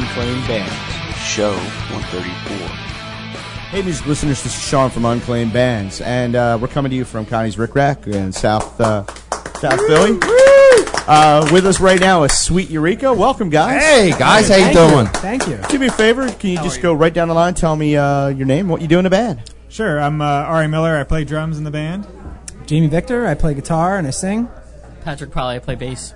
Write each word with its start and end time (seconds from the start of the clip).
This 0.00 0.08
is 0.08 0.16
Unclaimed 0.16 0.48
Bands. 0.48 1.16
Show 1.18 1.52
134. 1.52 2.56
Hey, 3.68 3.82
music 3.82 4.06
listeners, 4.06 4.42
this 4.42 4.56
is 4.56 4.62
Sean 4.62 4.88
from 4.88 5.04
Unclaimed 5.04 5.52
Bands, 5.52 6.00
and 6.00 6.34
uh, 6.36 6.58
we're 6.60 6.68
coming 6.68 6.88
to 6.88 6.96
you 6.96 7.04
from 7.04 7.26
Connie's 7.26 7.58
Ric 7.58 7.74
Rac 7.74 8.06
in 8.06 8.32
South 8.32 8.80
uh, 8.80 9.04
South 9.58 9.78
Philly. 9.86 10.18
Uh, 11.06 11.46
with 11.52 11.66
us 11.66 11.80
right 11.80 12.00
now 12.00 12.22
is 12.22 12.38
Sweet 12.38 12.70
Eureka. 12.70 13.12
Welcome, 13.12 13.50
guys. 13.50 13.82
Hey 13.82 14.10
guys, 14.18 14.48
how 14.48 14.56
you 14.56 14.72
Thank 14.72 14.90
doing? 14.90 15.06
Thank 15.06 15.46
you. 15.46 15.58
Do 15.68 15.78
me 15.78 15.88
a 15.88 15.92
favor. 15.92 16.30
Can 16.32 16.50
you 16.50 16.56
just 16.58 16.80
go 16.80 16.94
right 16.94 17.12
down 17.12 17.28
the 17.28 17.34
line? 17.34 17.52
Tell 17.52 17.76
me 17.76 17.96
uh, 17.96 18.28
your 18.28 18.46
name, 18.46 18.68
what 18.68 18.80
you 18.80 18.88
do 18.88 18.96
in 18.98 19.04
the 19.04 19.10
band. 19.10 19.52
Sure, 19.68 20.00
I'm 20.00 20.22
uh, 20.22 20.24
Ari 20.24 20.68
Miller. 20.68 20.96
I 20.96 21.04
play 21.04 21.24
drums 21.24 21.58
in 21.58 21.64
the 21.64 21.70
band. 21.70 22.06
Jamie 22.64 22.86
Victor. 22.86 23.26
I 23.26 23.34
play 23.34 23.52
guitar 23.52 23.98
and 23.98 24.06
I 24.06 24.10
sing. 24.10 24.48
Patrick 25.02 25.30
Polly 25.30 25.56
I 25.56 25.58
play 25.58 25.74
bass. 25.74 26.14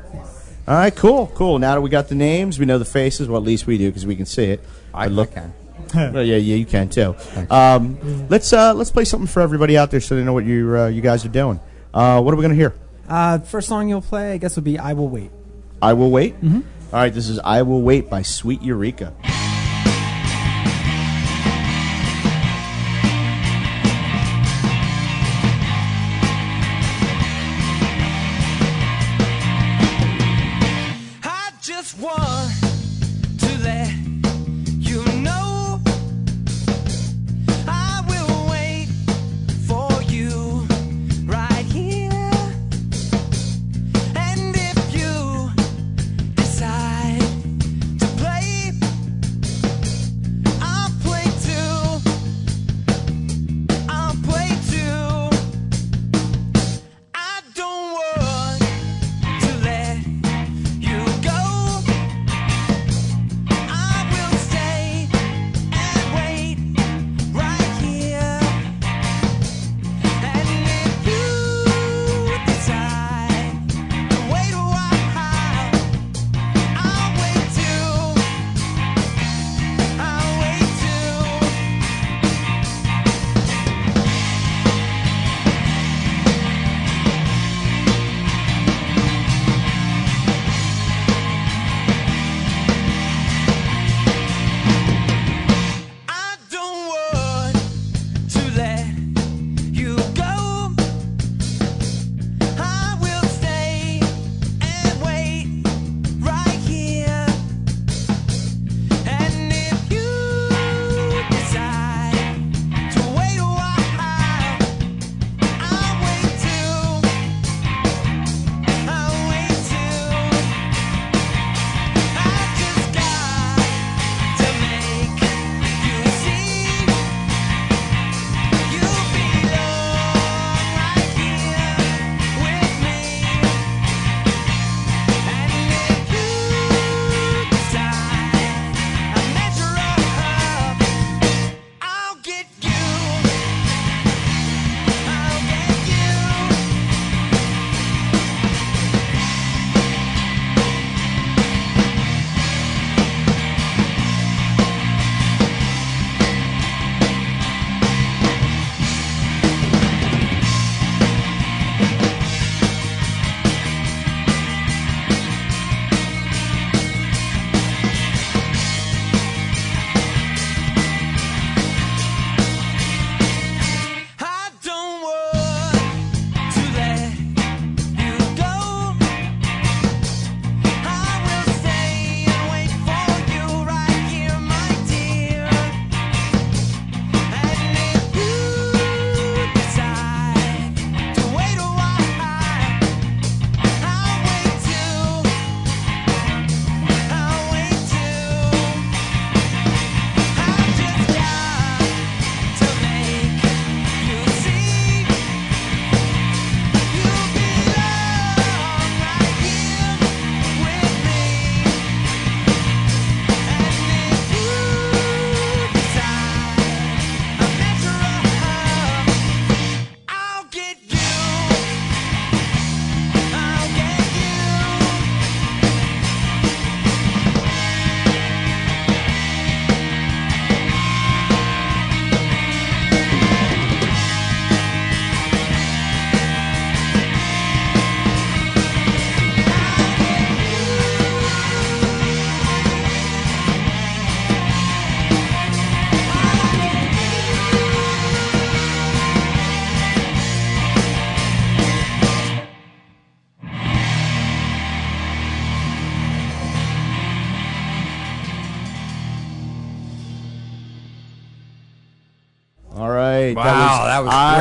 All 0.66 0.74
right, 0.74 0.94
cool, 0.94 1.26
cool. 1.34 1.58
Now 1.58 1.74
that 1.74 1.80
we 1.82 1.90
got 1.90 2.08
the 2.08 2.14
names, 2.14 2.58
we 2.58 2.64
know 2.64 2.78
the 2.78 2.84
faces. 2.86 3.28
Well, 3.28 3.38
at 3.40 3.44
least 3.44 3.66
we 3.66 3.76
do 3.76 3.88
because 3.90 4.06
we 4.06 4.16
can 4.16 4.24
see 4.26 4.44
it. 4.44 4.64
I, 4.94 5.08
look- 5.08 5.32
I 5.32 5.40
can. 5.40 5.54
Well, 5.94 6.24
yeah, 6.24 6.36
yeah, 6.36 6.56
you 6.56 6.66
can 6.66 6.88
too. 6.88 7.14
Um, 7.50 8.26
let's 8.28 8.52
uh, 8.52 8.74
let's 8.74 8.90
play 8.90 9.04
something 9.04 9.26
for 9.28 9.40
everybody 9.42 9.76
out 9.78 9.90
there 9.92 10.00
so 10.00 10.16
they 10.16 10.24
know 10.24 10.32
what 10.32 10.44
you 10.44 10.76
uh, 10.76 10.86
you 10.88 11.00
guys 11.02 11.24
are 11.24 11.28
doing. 11.28 11.60
Uh, 11.92 12.20
what 12.20 12.32
are 12.34 12.36
we 12.36 12.42
gonna 12.42 12.54
hear? 12.54 12.74
Uh, 13.08 13.38
first 13.40 13.68
song 13.68 13.88
you'll 13.88 14.00
play, 14.02 14.32
I 14.32 14.38
guess, 14.38 14.56
would 14.56 14.64
be 14.64 14.76
"I 14.78 14.94
Will 14.94 15.08
Wait." 15.08 15.30
I 15.82 15.92
will 15.92 16.10
wait. 16.10 16.40
Mm-hmm. 16.40 16.60
right, 16.90 17.12
this 17.14 17.28
is 17.28 17.38
"I 17.44 17.62
Will 17.62 17.82
Wait" 17.82 18.08
by 18.10 18.22
Sweet 18.22 18.62
Eureka. 18.62 19.12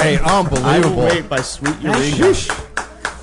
Great. 0.03 0.21
Unbelievable. 0.21 0.65
I 0.67 0.79
will 0.79 0.95
wait 1.15 1.29
by 1.29 1.41
Sweet 1.41 1.79
Eureka. 1.81 2.33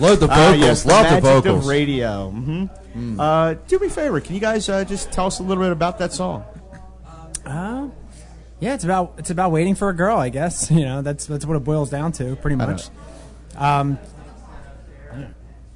Load 0.01 0.17
the 0.17 0.29
Ah, 0.31 0.35
vocals. 0.53 0.61
yes, 0.61 0.83
the 0.83 0.89
Love 0.89 1.05
the 1.05 1.11
magic 1.11 1.25
vocals. 1.25 1.59
of 1.65 1.67
radio. 1.67 2.31
hmm 2.31 3.21
Uh, 3.21 3.55
do 3.69 3.79
me 3.79 3.87
a 3.87 3.91
favor. 3.91 4.21
Can 4.21 4.35
you 4.35 4.41
guys 4.41 4.69
uh, 4.69 4.85
just 4.85 5.13
tell 5.13 5.27
us 5.27 5.39
a 5.39 5.43
little 5.43 5.63
bit 5.63 5.73
about 5.73 5.99
that 5.99 6.13
song? 6.13 6.45
Uh, 7.47 7.89
yeah, 8.61 8.75
it's 8.75 8.85
about 8.85 9.15
it's 9.19 9.31
about 9.31 9.51
waiting 9.53 9.75
for 9.75 9.89
a 9.89 9.95
girl, 9.95 10.17
I 10.19 10.29
guess. 10.29 10.71
You 10.71 10.85
know, 10.85 11.03
that's 11.03 11.27
that's 11.27 11.45
what 11.47 11.57
it 11.57 11.65
boils 11.65 11.91
down 11.91 12.13
to, 12.13 12.37
pretty 12.37 12.57
much. 12.57 12.89
Um, 13.57 13.99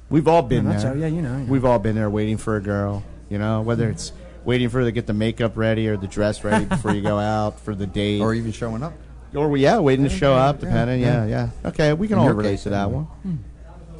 We've 0.09 0.27
all 0.27 0.43
been 0.43 0.59
In 0.59 0.65
there. 0.65 0.73
nutshell, 0.75 0.97
yeah, 0.97 1.07
you 1.07 1.21
know, 1.23 1.37
yeah. 1.39 1.43
We've 1.45 1.65
all 1.65 1.79
been 1.79 1.95
there 1.95 2.09
waiting 2.11 2.37
for 2.37 2.55
a 2.57 2.61
girl. 2.61 3.03
You 3.29 3.39
know, 3.39 3.61
whether 3.61 3.89
it's 3.89 4.11
waiting 4.43 4.69
for 4.69 4.79
her 4.79 4.85
to 4.85 4.91
get 4.91 5.07
the 5.07 5.13
makeup 5.13 5.57
ready 5.57 5.87
or 5.87 5.97
the 5.97 6.05
dress 6.07 6.43
ready 6.43 6.65
before 6.65 6.93
you 6.93 7.01
go 7.01 7.17
out 7.33 7.59
for 7.59 7.73
the 7.73 7.87
date, 7.87 8.21
Or 8.21 8.33
even 8.35 8.51
showing 8.51 8.83
up. 8.83 8.93
Or 9.35 9.55
yeah, 9.57 9.79
waiting 9.79 10.05
to 10.05 10.09
show 10.09 10.33
up, 10.33 10.59
depending. 10.59 11.01
Yeah, 11.01 11.25
yeah. 11.25 11.49
Okay, 11.65 11.93
we 11.93 12.07
can 12.07 12.17
all 12.17 12.25
your 12.25 12.33
relate 12.33 12.51
case, 12.51 12.63
to 12.63 12.69
that 12.69 12.87
anyway. 12.87 13.05
one. 13.23 13.43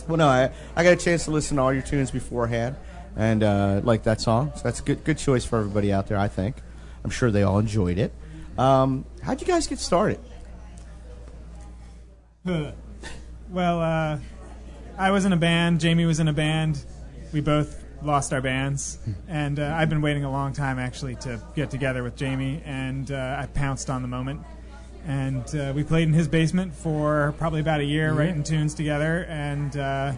Well, 0.07 0.17
no, 0.17 0.27
I 0.27 0.51
I 0.75 0.83
got 0.83 0.93
a 0.93 0.97
chance 0.97 1.25
to 1.25 1.31
listen 1.31 1.57
to 1.57 1.63
all 1.63 1.73
your 1.73 1.81
tunes 1.81 2.11
beforehand, 2.11 2.75
and 3.15 3.43
uh, 3.43 3.81
like 3.83 4.03
that 4.03 4.21
song. 4.21 4.51
So 4.55 4.61
that's 4.63 4.79
a 4.79 4.83
good 4.83 5.03
good 5.03 5.17
choice 5.17 5.45
for 5.45 5.59
everybody 5.59 5.91
out 5.91 6.07
there. 6.07 6.17
I 6.17 6.27
think. 6.27 6.57
I'm 7.03 7.11
sure 7.11 7.29
they 7.29 7.43
all 7.43 7.59
enjoyed 7.59 7.97
it. 7.99 8.11
Um, 8.57 9.05
how'd 9.21 9.39
you 9.41 9.47
guys 9.47 9.67
get 9.67 9.79
started? 9.79 10.19
Well, 13.47 13.79
uh, 13.79 14.19
I 14.97 15.11
was 15.11 15.23
in 15.23 15.31
a 15.31 15.37
band. 15.37 15.79
Jamie 15.79 16.05
was 16.05 16.19
in 16.19 16.27
a 16.27 16.33
band. 16.33 16.83
We 17.31 17.41
both 17.41 17.83
lost 18.01 18.33
our 18.33 18.41
bands, 18.41 18.97
and 19.27 19.59
uh, 19.59 19.73
I've 19.77 19.87
been 19.89 20.01
waiting 20.01 20.23
a 20.25 20.31
long 20.31 20.51
time 20.51 20.79
actually 20.79 21.15
to 21.17 21.41
get 21.55 21.69
together 21.69 22.03
with 22.03 22.15
Jamie, 22.15 22.61
and 22.65 23.09
uh, 23.11 23.37
I 23.39 23.45
pounced 23.45 23.89
on 23.89 24.01
the 24.01 24.07
moment. 24.07 24.41
And 25.05 25.43
uh, 25.55 25.71
we 25.75 25.83
played 25.83 26.07
in 26.07 26.13
his 26.13 26.27
basement 26.27 26.73
for 26.73 27.35
probably 27.37 27.61
about 27.61 27.79
a 27.79 27.85
year, 27.85 28.11
writing 28.13 28.43
tunes 28.43 28.73
together, 28.73 29.25
and 29.29 29.77
uh, 29.77 30.13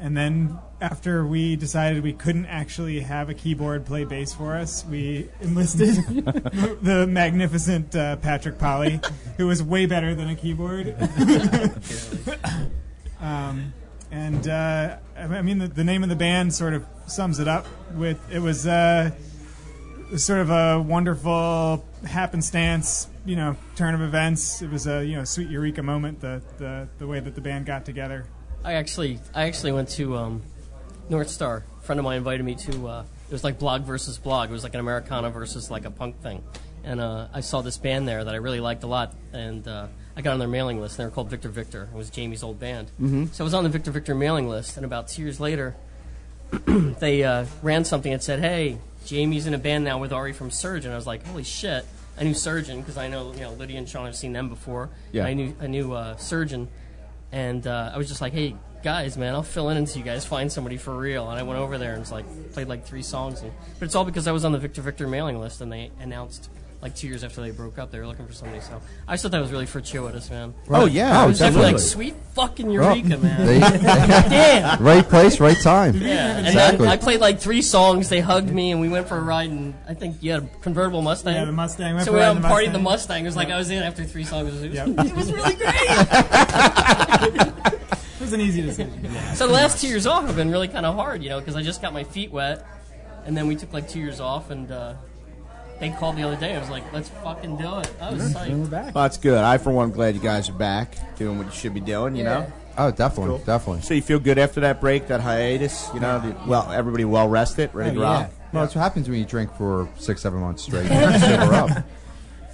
and 0.00 0.16
then 0.16 0.58
after 0.80 1.26
we 1.26 1.56
decided 1.56 2.02
we 2.02 2.12
couldn't 2.12 2.46
actually 2.46 3.00
have 3.00 3.28
a 3.28 3.34
keyboard 3.34 3.84
play 3.84 4.04
bass 4.04 4.32
for 4.32 4.54
us, 4.54 4.84
we 4.86 5.28
enlisted 5.40 5.96
the 6.82 7.06
magnificent 7.08 7.94
uh, 7.96 8.16
Patrick 8.16 8.58
Polly, 8.58 9.00
who 9.36 9.46
was 9.46 9.62
way 9.62 9.86
better 9.86 10.14
than 10.14 10.28
a 10.28 10.36
keyboard. 10.36 10.94
um, 13.20 13.72
and 14.10 14.48
uh, 14.48 14.96
I 15.16 15.22
I 15.22 15.42
mean, 15.42 15.58
the, 15.58 15.68
the 15.68 15.84
name 15.84 16.02
of 16.02 16.08
the 16.08 16.16
band 16.16 16.54
sort 16.54 16.74
of 16.74 16.86
sums 17.06 17.40
it 17.40 17.48
up. 17.48 17.66
With 17.94 18.18
it 18.32 18.38
was, 18.38 18.66
uh, 18.66 19.10
it 20.08 20.12
was 20.12 20.24
sort 20.24 20.40
of 20.40 20.48
a 20.48 20.80
wonderful 20.80 21.84
happenstance, 22.06 23.08
you 23.26 23.36
know, 23.36 23.56
turn 23.76 23.94
of 23.94 24.00
events. 24.00 24.62
It 24.62 24.70
was 24.70 24.86
a 24.86 25.04
you 25.04 25.16
know 25.16 25.24
sweet 25.24 25.50
eureka 25.50 25.82
moment. 25.82 26.20
The 26.20 26.40
the, 26.56 26.88
the 26.98 27.06
way 27.06 27.20
that 27.20 27.34
the 27.34 27.42
band 27.42 27.66
got 27.66 27.84
together. 27.84 28.24
I 28.64 28.74
actually, 28.74 29.20
I 29.34 29.44
actually 29.44 29.72
went 29.72 29.90
to 29.90 30.16
um, 30.16 30.42
North 31.10 31.28
Star. 31.28 31.62
A 31.78 31.82
friend 31.82 31.98
of 31.98 32.04
mine 32.04 32.16
invited 32.16 32.42
me 32.42 32.54
to. 32.54 32.88
Uh, 32.88 33.04
it 33.28 33.32
was 33.32 33.44
like 33.44 33.58
blog 33.58 33.82
versus 33.82 34.16
blog. 34.16 34.48
It 34.48 34.52
was 34.52 34.62
like 34.62 34.72
an 34.72 34.80
Americana 34.80 35.28
versus 35.28 35.70
like 35.70 35.84
a 35.84 35.90
punk 35.90 36.22
thing. 36.22 36.42
And 36.84 37.00
uh, 37.00 37.28
I 37.34 37.40
saw 37.40 37.60
this 37.60 37.76
band 37.76 38.08
there 38.08 38.24
that 38.24 38.32
I 38.32 38.38
really 38.38 38.60
liked 38.60 38.84
a 38.84 38.86
lot, 38.86 39.14
and 39.34 39.68
uh, 39.68 39.88
I 40.16 40.22
got 40.22 40.32
on 40.32 40.38
their 40.38 40.48
mailing 40.48 40.80
list. 40.80 40.98
And 40.98 41.04
they 41.04 41.10
were 41.10 41.14
called 41.14 41.28
Victor 41.28 41.50
Victor. 41.50 41.90
It 41.92 41.96
was 41.96 42.08
Jamie's 42.08 42.42
old 42.42 42.58
band. 42.58 42.88
Mm-hmm. 42.92 43.26
So 43.26 43.44
I 43.44 43.46
was 43.46 43.52
on 43.52 43.64
the 43.64 43.70
Victor 43.70 43.90
Victor 43.90 44.14
mailing 44.14 44.48
list, 44.48 44.78
and 44.78 44.86
about 44.86 45.08
two 45.08 45.20
years 45.20 45.38
later, 45.38 45.76
they 46.66 47.24
uh, 47.24 47.44
ran 47.62 47.84
something 47.84 48.10
that 48.10 48.22
said, 48.22 48.40
"Hey, 48.40 48.78
Jamie's 49.08 49.46
in 49.46 49.54
a 49.54 49.58
band 49.58 49.84
now 49.84 49.98
with 49.98 50.12
Ari 50.12 50.34
from 50.34 50.50
Surge," 50.50 50.84
and 50.84 50.92
I 50.92 50.96
was 50.96 51.06
like, 51.06 51.26
"Holy 51.26 51.42
shit!" 51.42 51.86
I 52.20 52.24
knew 52.24 52.34
Surgeon 52.34 52.80
because 52.80 52.98
I 52.98 53.08
know 53.08 53.32
you 53.32 53.40
know 53.40 53.52
Lydia 53.52 53.78
and 53.78 53.88
Sean. 53.88 54.06
I've 54.06 54.14
seen 54.14 54.34
them 54.34 54.50
before. 54.50 54.90
Yeah. 55.12 55.24
I 55.24 55.32
knew 55.32 55.56
I 55.62 55.66
knew 55.66 55.94
uh, 55.94 56.16
Surgeon, 56.16 56.68
and 57.32 57.66
uh, 57.66 57.92
I 57.94 57.96
was 57.96 58.06
just 58.06 58.20
like, 58.20 58.34
"Hey, 58.34 58.54
guys, 58.82 59.16
man, 59.16 59.34
I'll 59.34 59.42
fill 59.42 59.70
in 59.70 59.78
until 59.78 59.96
you 59.96 60.04
guys 60.04 60.26
find 60.26 60.52
somebody 60.52 60.76
for 60.76 60.94
real." 60.94 61.30
And 61.30 61.40
I 61.40 61.42
went 61.42 61.58
over 61.58 61.78
there 61.78 61.94
and 61.94 62.02
it's 62.02 62.12
like 62.12 62.26
played 62.52 62.68
like 62.68 62.84
three 62.84 63.00
songs, 63.02 63.40
and, 63.40 63.50
but 63.78 63.86
it's 63.86 63.94
all 63.94 64.04
because 64.04 64.28
I 64.28 64.32
was 64.32 64.44
on 64.44 64.52
the 64.52 64.58
Victor 64.58 64.82
Victor 64.82 65.08
mailing 65.08 65.40
list, 65.40 65.62
and 65.62 65.72
they 65.72 65.90
announced. 66.00 66.50
Like 66.80 66.94
two 66.94 67.08
years 67.08 67.24
after 67.24 67.40
they 67.40 67.50
broke 67.50 67.76
up, 67.76 67.90
they 67.90 67.98
were 67.98 68.06
looking 68.06 68.24
for 68.24 68.32
somebody. 68.32 68.60
So 68.60 68.80
I 69.08 69.14
just 69.14 69.24
thought 69.24 69.32
that 69.32 69.40
was 69.40 69.50
really 69.50 69.66
fortuitous, 69.66 70.30
man. 70.30 70.54
Oh 70.70 70.86
yeah, 70.86 71.20
I 71.20 71.26
was 71.26 71.40
definitely 71.40 71.72
like, 71.72 71.80
sweet 71.80 72.14
fucking 72.34 72.70
Eureka, 72.70 73.18
man. 73.18 73.46
They- 73.46 73.58
Damn. 74.28 74.80
right 74.80 75.02
place, 75.04 75.40
right 75.40 75.56
time. 75.60 75.96
Yeah, 75.96 76.36
and 76.38 76.46
Exactly. 76.46 76.84
then 76.84 76.88
I 76.88 76.96
played 76.96 77.18
like 77.18 77.40
three 77.40 77.62
songs. 77.62 78.08
They 78.08 78.20
hugged 78.20 78.50
me, 78.52 78.70
and 78.70 78.80
we 78.80 78.88
went 78.88 79.08
for 79.08 79.16
a 79.16 79.20
ride. 79.20 79.50
And 79.50 79.74
I 79.88 79.94
think 79.94 80.22
you 80.22 80.30
had 80.30 80.44
a 80.44 80.46
convertible 80.60 81.02
Mustang. 81.02 81.34
Yeah, 81.34 81.46
the 81.46 81.52
Mustang. 81.52 81.94
Went 81.96 82.04
So 82.06 82.12
for 82.12 82.18
we 82.18 82.22
a 82.22 82.26
ride 82.26 82.34
went 82.34 82.38
in 82.38 82.44
and 82.44 82.44
the 82.44 82.48
partied 82.48 82.72
the 82.72 82.78
Mustang. 82.78 82.84
Mustang. 82.84 83.22
It 83.24 83.26
was 83.28 83.36
like 83.36 83.48
I 83.50 83.56
was 83.58 83.70
in 83.70 83.82
after 83.82 84.04
three 84.04 84.22
songs. 84.24 84.48
It 84.62 84.68
was, 84.68 84.74
Yep. 84.76 84.88
it 85.06 85.16
was 85.16 85.32
really 85.32 85.54
great. 85.54 85.74
It 88.18 88.22
was 88.22 88.32
an 88.32 88.40
easy 88.40 88.62
decision. 88.62 89.08
so 89.36 89.46
the 89.46 89.52
last 89.52 89.80
two 89.80 89.86
years 89.88 90.04
off 90.06 90.26
have 90.26 90.34
been 90.36 90.50
really 90.50 90.66
kind 90.68 90.84
of 90.84 90.96
hard, 90.96 91.22
you 91.22 91.28
know, 91.28 91.38
because 91.38 91.54
I 91.54 91.62
just 91.62 91.80
got 91.80 91.92
my 91.92 92.02
feet 92.02 92.30
wet, 92.32 92.66
and 93.24 93.36
then 93.36 93.46
we 93.46 93.54
took 93.54 93.72
like 93.72 93.88
two 93.88 94.00
years 94.00 94.18
off, 94.20 94.50
and 94.50 94.70
uh, 94.72 94.94
they 95.80 95.90
called 95.90 96.16
the 96.16 96.22
other 96.22 96.36
day. 96.36 96.54
I 96.56 96.58
was 96.60 96.70
like, 96.70 96.90
"Let's 96.92 97.08
fucking 97.08 97.56
do 97.56 97.78
it." 97.78 97.90
I 98.00 98.10
was 98.12 98.34
and 98.34 98.60
we're 98.62 98.66
back. 98.68 98.94
Well, 98.94 99.04
that's 99.04 99.16
good. 99.18 99.38
I, 99.38 99.58
for 99.58 99.70
one, 99.72 99.90
glad 99.90 100.14
you 100.14 100.20
guys 100.20 100.48
are 100.48 100.52
back 100.54 100.96
doing 101.16 101.38
what 101.38 101.46
you 101.46 101.52
should 101.52 101.74
be 101.74 101.80
doing. 101.80 102.16
You 102.16 102.24
Yeah. 102.24 102.34
know. 102.40 102.52
Oh, 102.80 102.90
definitely, 102.92 103.38
definitely. 103.44 103.82
So 103.82 103.94
you 103.94 104.02
feel 104.02 104.20
good 104.20 104.38
after 104.38 104.60
that 104.60 104.80
break, 104.80 105.08
that 105.08 105.20
hiatus? 105.20 105.88
You 105.94 105.98
know, 106.00 106.20
the, 106.20 106.36
well, 106.48 106.70
everybody 106.70 107.04
well 107.04 107.28
rested, 107.28 107.70
ready 107.74 107.90
Oh, 107.90 107.94
to 107.94 108.00
rock. 108.00 108.30
Well, 108.52 108.62
that's 108.62 108.74
what 108.76 108.82
happens 108.82 109.08
when 109.08 109.18
you 109.18 109.24
drink 109.24 109.52
for 109.56 109.88
six, 109.98 110.22
seven 110.22 110.38
months 110.40 110.62
straight. 110.62 110.84
You 110.90 110.90
just 110.90 111.24
sober 111.24 111.54
up. 111.54 111.84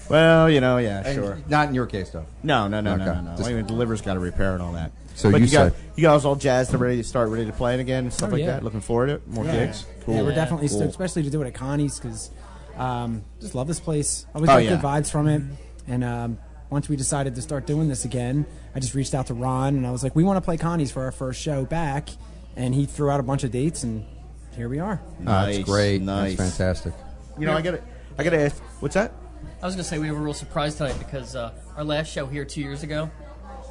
Well, 0.09 0.51
you 0.51 0.61
know, 0.61 0.79
yeah, 0.79 1.03
And 1.05 1.15
sure. 1.15 1.39
Not 1.49 1.69
in 1.69 1.75
your 1.75 1.87
case, 1.87 2.11
though. 2.11 2.27
No, 2.43 2.69
no, 2.69 2.81
no, 2.81 2.97
no, 2.97 3.05
Okay. 3.05 3.15
no, 3.15 3.21
no. 3.31 3.37
Just- 3.37 3.49
I 3.49 3.53
mean, 3.55 3.67
the 3.67 3.73
liver's 3.75 4.01
got 4.03 4.15
to 4.15 4.21
repair 4.21 4.53
and 4.55 4.63
all 4.63 4.73
that. 4.73 4.93
So 5.15 5.31
but 5.31 5.41
you 5.41 5.47
you, 5.47 5.53
got, 5.53 5.73
said- 5.73 5.83
you 5.97 6.03
guys 6.03 6.25
all 6.25 6.37
jazzed 6.37 6.73
and 6.73 6.81
ready 6.81 6.97
to 6.97 7.05
start, 7.05 7.29
ready 7.29 7.47
to 7.47 7.53
play 7.53 7.75
it 7.75 7.81
again 7.81 8.05
and 8.05 8.13
stuff 8.13 8.31
Oh, 8.31 8.33
like 8.33 8.41
yeah. 8.41 8.47
that. 8.53 8.65
Looking 8.65 8.81
forward 8.81 9.07
to 9.09 9.13
it. 9.15 9.29
More 9.29 9.45
Yeah. 9.45 9.67
gigs. 9.67 9.87
Cool. 10.05 10.15
Yeah, 10.17 10.23
we're 10.23 10.31
Yeah. 10.31 10.35
definitely 10.37 10.69
Cool. 10.69 10.79
stoked, 10.79 10.91
especially 10.91 11.23
to 11.23 11.31
do 11.31 11.41
it 11.43 11.47
at 11.47 11.55
Connie's 11.55 11.99
because 12.01 12.31
um, 12.77 13.23
just 13.41 13.55
love 13.55 13.67
this 13.69 13.81
place. 13.81 14.27
Always 14.35 14.51
Oh, 14.51 14.55
got 14.55 14.65
yeah. 14.65 14.71
good 14.71 14.81
vibes 14.81 15.11
from 15.11 15.29
it. 15.29 15.43
And 15.87 16.03
um, 16.05 16.39
once 16.71 16.89
we 16.89 16.97
decided 16.97 17.35
to 17.37 17.43
start 17.43 17.67
doing 17.67 17.89
this 17.89 18.05
again, 18.05 18.47
I 18.75 18.81
just 18.81 18.95
reached 18.95 19.15
out 19.15 19.27
to 19.29 19.35
Ron 19.35 19.77
and 19.77 19.87
I 19.87 19.91
was 19.91 20.03
like, 20.03 20.17
"We 20.17 20.25
want 20.25 20.37
to 20.39 20.41
play 20.41 20.57
Connie's 20.57 20.91
for 20.91 21.03
our 21.05 21.13
first 21.13 21.41
show 21.41 21.65
back." 21.65 22.09
And 22.57 22.75
he 22.75 22.87
threw 22.87 23.11
out 23.11 23.21
a 23.21 23.23
bunch 23.25 23.43
of 23.45 23.51
dates, 23.51 23.83
and 23.83 24.05
here 24.57 24.69
we 24.69 24.79
are. 24.79 25.01
Nice, 25.19 25.57
that's 25.57 25.69
great. 25.69 26.03
nice. 26.03 26.37
That's 26.37 26.57
fantastic. 26.57 26.95
You 27.39 27.47
know, 27.47 27.53
I 27.55 27.63
got 27.63 27.73
to, 27.73 27.83
I 28.17 28.23
got 28.25 28.31
to 28.31 28.41
ask. 28.41 28.57
What's 28.81 28.95
that? 28.95 29.13
I 29.63 29.67
was 29.67 29.75
gonna 29.75 29.85
say 29.85 29.99
we 29.99 30.07
have 30.07 30.17
a 30.17 30.21
real 30.21 30.35
surprise 30.35 30.77
tonight 30.77 30.97
because 30.99 31.35
uh, 31.37 31.53
our 31.77 31.85
last 31.85 32.11
show 32.13 32.27
here 32.27 32.45
two 32.45 32.61
years 32.61 32.83
ago, 32.83 33.11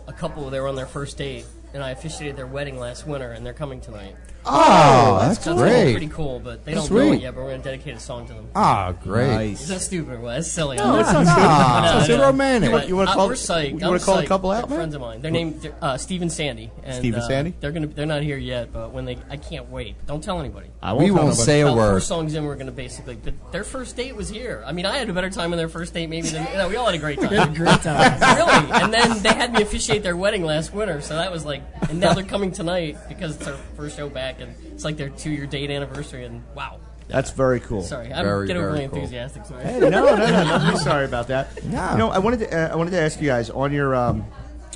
a 0.07 0.13
couple 0.13 0.49
they 0.49 0.59
were 0.59 0.67
on 0.67 0.75
their 0.75 0.85
first 0.85 1.17
date, 1.17 1.45
and 1.73 1.81
I 1.83 1.91
officiated 1.91 2.35
their 2.35 2.45
wedding 2.47 2.77
last 2.77 3.07
winter, 3.07 3.31
and 3.31 3.45
they're 3.45 3.53
coming 3.53 3.79
tonight. 3.81 4.15
Oh, 4.45 5.19
that's 5.21 5.39
that's 5.43 5.57
great. 5.57 5.93
pretty 5.93 6.07
cool, 6.09 6.39
but 6.39 6.65
they 6.65 6.73
That's 6.73 6.89
don't 6.89 6.97
know 6.97 7.07
sweet. 7.09 7.17
it 7.19 7.21
yet. 7.23 7.35
But 7.35 7.43
we're 7.43 7.51
gonna 7.51 7.63
dedicate 7.63 7.95
a 7.95 7.99
song 7.99 8.27
to 8.27 8.33
them. 8.33 8.47
Ah, 8.55 8.91
great. 8.91 9.27
Nice. 9.27 9.61
Is 9.61 9.67
that 9.69 9.79
stupid? 9.81 10.21
Well, 10.21 10.33
that's 10.35 10.51
silly. 10.51 10.77
No, 10.77 10.99
it's 10.99 11.11
not 11.13 11.25
I 11.27 11.33
Ah, 11.37 11.99
it's 12.01 12.09
I 12.09 12.17
know. 12.17 12.25
romantic. 12.25 12.71
But, 12.71 12.87
You 12.89 12.95
wanna 12.97 13.11
uh, 13.11 13.13
call- 13.13 13.27
we're 13.27 13.33
psyched. 13.35 13.79
You 13.81 13.87
want 13.87 13.99
to 14.01 14.05
call 14.05 14.19
a 14.19 14.25
couple 14.25 14.51
out, 14.51 14.61
They're 14.67 14.69
man? 14.69 14.77
Friends 14.79 14.95
of 14.95 15.01
mine. 15.01 15.21
Their 15.21 15.31
name 15.31 15.59
they're, 15.59 15.73
uh, 15.81 15.97
Steve 15.97 16.21
and 16.21 16.31
Sandy. 16.31 16.71
And, 16.83 16.95
Steve 16.95 17.13
and 17.13 17.23
uh, 17.23 17.27
Sandy? 17.27 17.53
They're 17.59 17.71
gonna. 17.71 17.87
They're 17.87 18.05
not 18.05 18.21
here 18.23 18.37
yet, 18.37 18.73
but 18.73 18.91
when 18.91 19.05
they, 19.05 19.17
I 19.29 19.37
can't 19.37 19.69
wait. 19.69 19.95
Don't 20.07 20.23
tell 20.23 20.39
anybody. 20.39 20.67
I 20.81 20.93
We 20.93 21.05
tell 21.07 21.15
won't 21.15 21.35
say 21.35 21.61
a 21.61 21.73
word. 21.73 21.91
four 21.91 21.99
songs 22.01 22.33
in, 22.35 22.43
we're 22.43 22.55
gonna 22.55 22.71
basically. 22.71 23.15
But 23.15 23.35
their 23.53 23.63
first 23.63 23.95
date 23.95 24.15
was 24.15 24.27
here. 24.29 24.61
I 24.65 24.73
mean, 24.73 24.85
I 24.85 24.97
had 24.97 25.09
a 25.09 25.13
better 25.13 25.29
time 25.29 25.53
on 25.53 25.57
their 25.57 25.69
first 25.69 25.93
date 25.93 26.09
maybe 26.09 26.27
than. 26.27 26.45
You 26.63 26.67
we 26.69 26.75
all 26.75 26.85
had 26.87 26.95
a 26.95 26.97
great 26.97 27.19
time. 27.21 27.53
Great 27.63 27.81
time. 27.81 28.19
really. 28.37 28.71
And 28.81 28.93
then 28.93 29.21
they 29.23 29.33
had 29.33 29.53
me 29.53 29.61
officiate 29.61 30.03
their 30.03 30.17
wedding 30.17 30.43
last 30.43 30.73
winter, 30.73 30.99
so 31.01 31.15
that 31.15 31.31
was 31.31 31.45
like. 31.45 31.61
And 31.89 31.99
now 31.99 32.13
they're 32.13 32.23
coming 32.25 32.51
tonight 32.51 32.97
because 33.07 33.35
it's 33.37 33.47
our 33.47 33.55
first 33.75 33.95
show 33.97 34.09
back, 34.09 34.32
and 34.39 34.55
it's 34.71 34.83
like 34.83 34.97
their 34.97 35.09
two-year 35.09 35.45
date 35.45 35.71
anniversary. 35.71 36.25
And 36.25 36.43
wow. 36.55 36.79
That's 37.07 37.31
very 37.31 37.59
cool. 37.59 37.83
Sorry, 37.83 38.13
I'm 38.13 38.23
Very, 38.23 38.47
getting 38.47 38.61
very 38.61 38.71
overly 38.73 38.87
cool. 38.87 38.97
enthusiastic. 38.99 39.45
Sorry. 39.45 39.63
Hey, 39.63 39.79
no, 39.79 39.89
no, 39.89 40.15
no, 40.15 40.57
no. 40.57 40.71
Be 40.71 40.77
sorry 40.77 41.05
about 41.05 41.27
that. 41.27 41.49
No. 41.65 41.91
You 41.91 41.97
know, 41.97 42.09
I 42.09 42.19
wanted 42.19 42.39
to, 42.39 42.71
uh, 42.71 42.73
I 42.73 42.75
wanted 42.75 42.91
to 42.91 42.99
ask 43.01 43.19
you 43.21 43.27
guys 43.27 43.49
on 43.49 43.73
your, 43.73 43.93
um, 43.93 44.25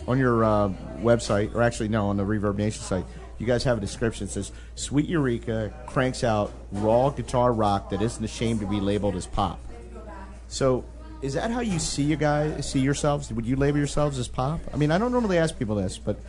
on 0.07 0.17
your 0.17 0.43
uh, 0.43 0.69
website, 0.99 1.55
or 1.55 1.61
actually 1.63 1.87
no, 1.89 2.07
on 2.07 2.17
the 2.17 2.23
ReverbNation 2.23 2.81
site. 2.81 3.05
You 3.39 3.45
guys 3.45 3.63
have 3.65 3.77
a 3.77 3.81
description 3.81 4.25
that 4.25 4.33
says 4.33 4.51
"Sweet 4.75 5.05
Eureka 5.07 5.71
cranks 5.85 6.23
out 6.23 6.51
raw 6.71 7.09
guitar 7.11 7.53
rock 7.53 7.91
that 7.91 8.01
isn't 8.01 8.23
ashamed 8.23 8.61
to 8.61 8.65
be 8.67 8.79
labeled 8.79 9.15
as 9.15 9.27
pop." 9.27 9.59
So, 10.47 10.85
is 11.21 11.35
that 11.35 11.51
how 11.51 11.59
you 11.59 11.77
see 11.77 12.01
you 12.03 12.15
guys 12.15 12.67
see 12.69 12.79
yourselves? 12.79 13.31
Would 13.31 13.45
you 13.45 13.55
label 13.55 13.77
yourselves 13.77 14.17
as 14.17 14.27
pop? 14.27 14.59
I 14.73 14.77
mean, 14.77 14.91
I 14.91 14.97
don't 14.97 15.11
normally 15.11 15.37
ask 15.37 15.57
people 15.57 15.75
this, 15.75 15.97
but 15.99 16.19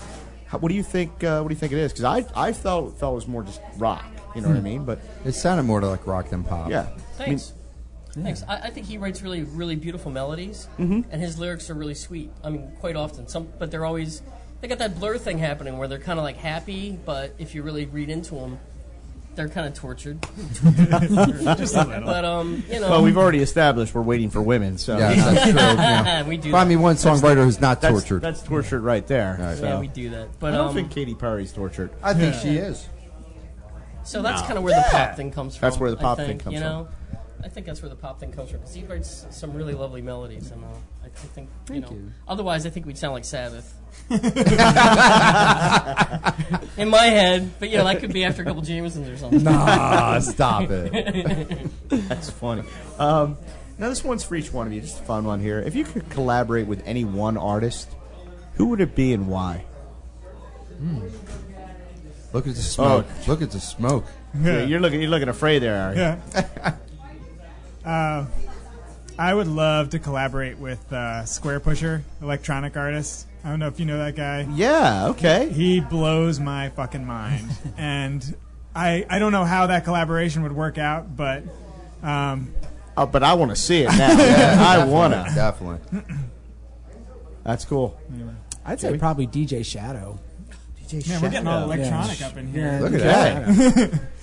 how, 0.48 0.58
what 0.58 0.68
do 0.70 0.74
you 0.74 0.82
think? 0.82 1.22
Uh, 1.22 1.40
what 1.40 1.48
do 1.48 1.54
you 1.54 1.58
think 1.58 1.72
it 1.72 1.78
is? 1.78 1.92
Because 1.92 2.04
I, 2.04 2.48
I 2.48 2.52
felt 2.52 2.98
felt 2.98 3.12
it 3.12 3.14
was 3.16 3.28
more 3.28 3.42
just 3.42 3.60
rock. 3.76 4.04
You 4.34 4.42
know 4.42 4.48
what 4.48 4.56
I 4.56 4.60
mean? 4.60 4.84
But 4.84 5.00
It 5.24 5.32
sounded 5.32 5.62
more 5.64 5.80
like 5.82 6.06
rock 6.06 6.28
than 6.30 6.44
pop. 6.44 6.70
yeah, 6.70 6.82
I 6.82 6.90
mean, 6.90 6.98
Thanks. 7.16 7.52
Thanks. 8.12 8.42
I, 8.48 8.56
I 8.56 8.70
think 8.70 8.86
he 8.86 8.98
writes 8.98 9.22
really, 9.22 9.42
really 9.44 9.76
beautiful 9.76 10.10
melodies, 10.10 10.68
and 10.78 11.04
his 11.12 11.38
lyrics 11.38 11.70
are 11.70 11.74
really 11.74 11.94
sweet. 11.94 12.30
I 12.42 12.50
mean, 12.50 12.72
quite 12.80 12.96
often, 12.96 13.28
some, 13.28 13.48
but 13.58 13.70
they're 13.70 13.84
always 13.84 14.22
they 14.60 14.68
got 14.68 14.78
that 14.78 14.98
blur 14.98 15.18
thing 15.18 15.38
happening 15.38 15.78
where 15.78 15.86
they're 15.88 16.00
kind 16.00 16.18
of 16.18 16.24
like 16.24 16.36
happy, 16.36 16.98
but 17.04 17.34
if 17.38 17.54
you 17.54 17.62
really 17.62 17.86
read 17.86 18.10
into 18.10 18.34
them, 18.34 18.58
they're 19.38 19.48
kind 19.48 19.68
of 19.68 19.74
tortured. 19.74 20.20
Just 21.56 21.76
a 21.76 21.84
little. 21.84 22.04
But 22.04 22.24
um, 22.24 22.64
you 22.68 22.80
know, 22.80 22.90
Well, 22.90 23.02
we've 23.04 23.16
already 23.16 23.38
established 23.38 23.94
we're 23.94 24.02
waiting 24.02 24.30
for 24.30 24.42
women, 24.42 24.76
so 24.78 24.98
Yeah, 24.98 25.14
that's 25.14 25.44
true. 25.50 25.54
Yeah. 25.54 26.22
we 26.26 26.36
do. 26.36 26.50
Find 26.50 26.68
me 26.68 26.74
one 26.74 26.96
songwriter 26.96 27.44
who's 27.44 27.60
not 27.60 27.80
that's, 27.80 27.92
tortured. 27.92 28.20
that's 28.20 28.42
tortured 28.42 28.80
right 28.80 29.06
there. 29.06 29.38
Right. 29.40 29.56
So. 29.56 29.64
Yeah, 29.64 29.78
we 29.78 29.86
do 29.86 30.10
that. 30.10 30.40
But 30.40 30.54
I 30.54 30.56
don't 30.56 30.68
um, 30.68 30.74
think 30.74 30.90
Katy 30.90 31.14
Perry's 31.14 31.52
tortured. 31.52 31.90
I 32.02 32.14
think 32.14 32.34
she 32.34 32.56
is. 32.56 32.88
so 34.02 34.22
that's 34.22 34.42
kind 34.42 34.58
of 34.58 34.64
where 34.64 34.74
the 34.74 34.84
pop 34.90 35.14
thing 35.14 35.30
comes 35.30 35.56
from. 35.56 35.68
That's 35.68 35.78
where 35.78 35.92
the 35.92 35.98
I 35.98 36.02
pop 36.02 36.18
think, 36.18 36.28
thing 36.28 36.38
comes 36.40 36.54
you 36.54 36.60
from. 36.60 36.88
Know? 37.40 37.46
I 37.46 37.48
think 37.48 37.66
that's 37.66 37.82
where 37.82 37.88
the 37.88 37.96
pop 37.96 38.20
thing 38.20 38.32
comes 38.32 38.50
from. 38.50 38.60
Because 38.60 38.74
he 38.74 38.84
writes 38.84 39.26
some 39.30 39.52
really 39.52 39.74
lovely 39.74 40.02
melodies, 40.02 40.50
and 40.50 40.64
uh, 40.64 40.68
I 41.02 41.06
I 41.06 41.10
think 41.10 41.48
you 41.72 41.80
know. 41.80 41.96
Otherwise, 42.26 42.66
I 42.66 42.70
think 42.70 42.86
we'd 42.86 42.98
sound 42.98 43.14
like 43.14 43.24
Sabbath. 43.24 43.74
In 46.78 46.88
my 46.88 47.06
head, 47.06 47.50
but 47.58 47.70
you 47.70 47.78
know 47.78 47.84
that 47.84 48.00
could 48.00 48.12
be 48.12 48.24
after 48.24 48.42
a 48.42 48.44
couple 48.44 48.62
Jamesons 48.62 49.08
or 49.08 49.16
something. 49.16 49.42
Nah, 49.42 50.18
stop 50.20 50.70
it. 50.70 51.70
That's 51.88 52.30
funny. 52.30 52.62
Um, 52.98 53.36
now 53.78 53.88
this 53.88 54.04
one's 54.04 54.24
for 54.24 54.34
each 54.36 54.52
one 54.52 54.66
of 54.66 54.72
you. 54.72 54.80
Just 54.80 55.00
a 55.00 55.02
fun 55.04 55.24
one 55.24 55.40
here. 55.40 55.60
If 55.60 55.74
you 55.74 55.84
could 55.84 56.08
collaborate 56.10 56.66
with 56.66 56.82
any 56.86 57.04
one 57.04 57.36
artist, 57.36 57.88
who 58.54 58.66
would 58.66 58.80
it 58.80 58.94
be 58.94 59.12
and 59.12 59.28
why? 59.28 59.64
Look 62.32 62.46
at 62.46 62.54
the 62.54 62.62
smoke. 62.62 63.06
Oh. 63.08 63.24
Look 63.26 63.42
at 63.42 63.50
the 63.50 63.60
smoke. 63.60 64.04
Yeah, 64.40 64.62
you're 64.62 64.80
looking. 64.80 65.00
You're 65.00 65.10
looking 65.10 65.28
afraid 65.28 65.60
there, 65.60 65.80
Ari. 65.80 65.96
Yeah. 65.96 66.76
uh, 67.84 68.26
I 69.18 69.34
would 69.34 69.46
love 69.48 69.90
to 69.90 69.98
collaborate 69.98 70.58
with 70.58 70.92
uh, 70.92 71.22
Squarepusher, 71.24 72.02
electronic 72.22 72.76
artist. 72.76 73.26
I 73.44 73.50
don't 73.50 73.58
know 73.58 73.68
if 73.68 73.78
you 73.80 73.86
know 73.86 73.98
that 73.98 74.14
guy. 74.16 74.46
Yeah. 74.52 75.08
Okay. 75.08 75.48
He 75.50 75.80
blows 75.80 76.38
my 76.40 76.68
fucking 76.70 77.04
mind, 77.04 77.48
and 77.76 78.36
I 78.74 79.06
I 79.08 79.18
don't 79.18 79.32
know 79.32 79.44
how 79.44 79.66
that 79.68 79.84
collaboration 79.84 80.42
would 80.42 80.52
work 80.52 80.78
out, 80.78 81.16
but 81.16 81.42
um, 82.02 82.52
Oh, 82.96 83.06
but 83.06 83.22
I 83.22 83.34
want 83.34 83.50
to 83.52 83.56
see 83.56 83.82
it 83.82 83.88
now. 83.90 84.08
I 84.80 84.84
wanna. 84.84 85.24
Definitely. 85.34 86.00
That's 87.44 87.64
cool. 87.64 87.98
I'd 88.64 88.80
say 88.80 88.98
probably 88.98 89.26
DJ 89.26 89.64
Shadow. 89.64 90.18
DJ 90.86 91.08
man, 91.08 91.22
we're 91.22 91.30
getting 91.30 91.46
all 91.48 91.68
Shadow. 91.70 91.80
electronic 91.82 92.22
up 92.22 92.36
in 92.36 92.52
here. 92.52 92.64
Yeah, 92.64 92.80
Look 92.80 92.92
at 92.94 93.00
DJ 93.00 93.90
that. 93.90 94.00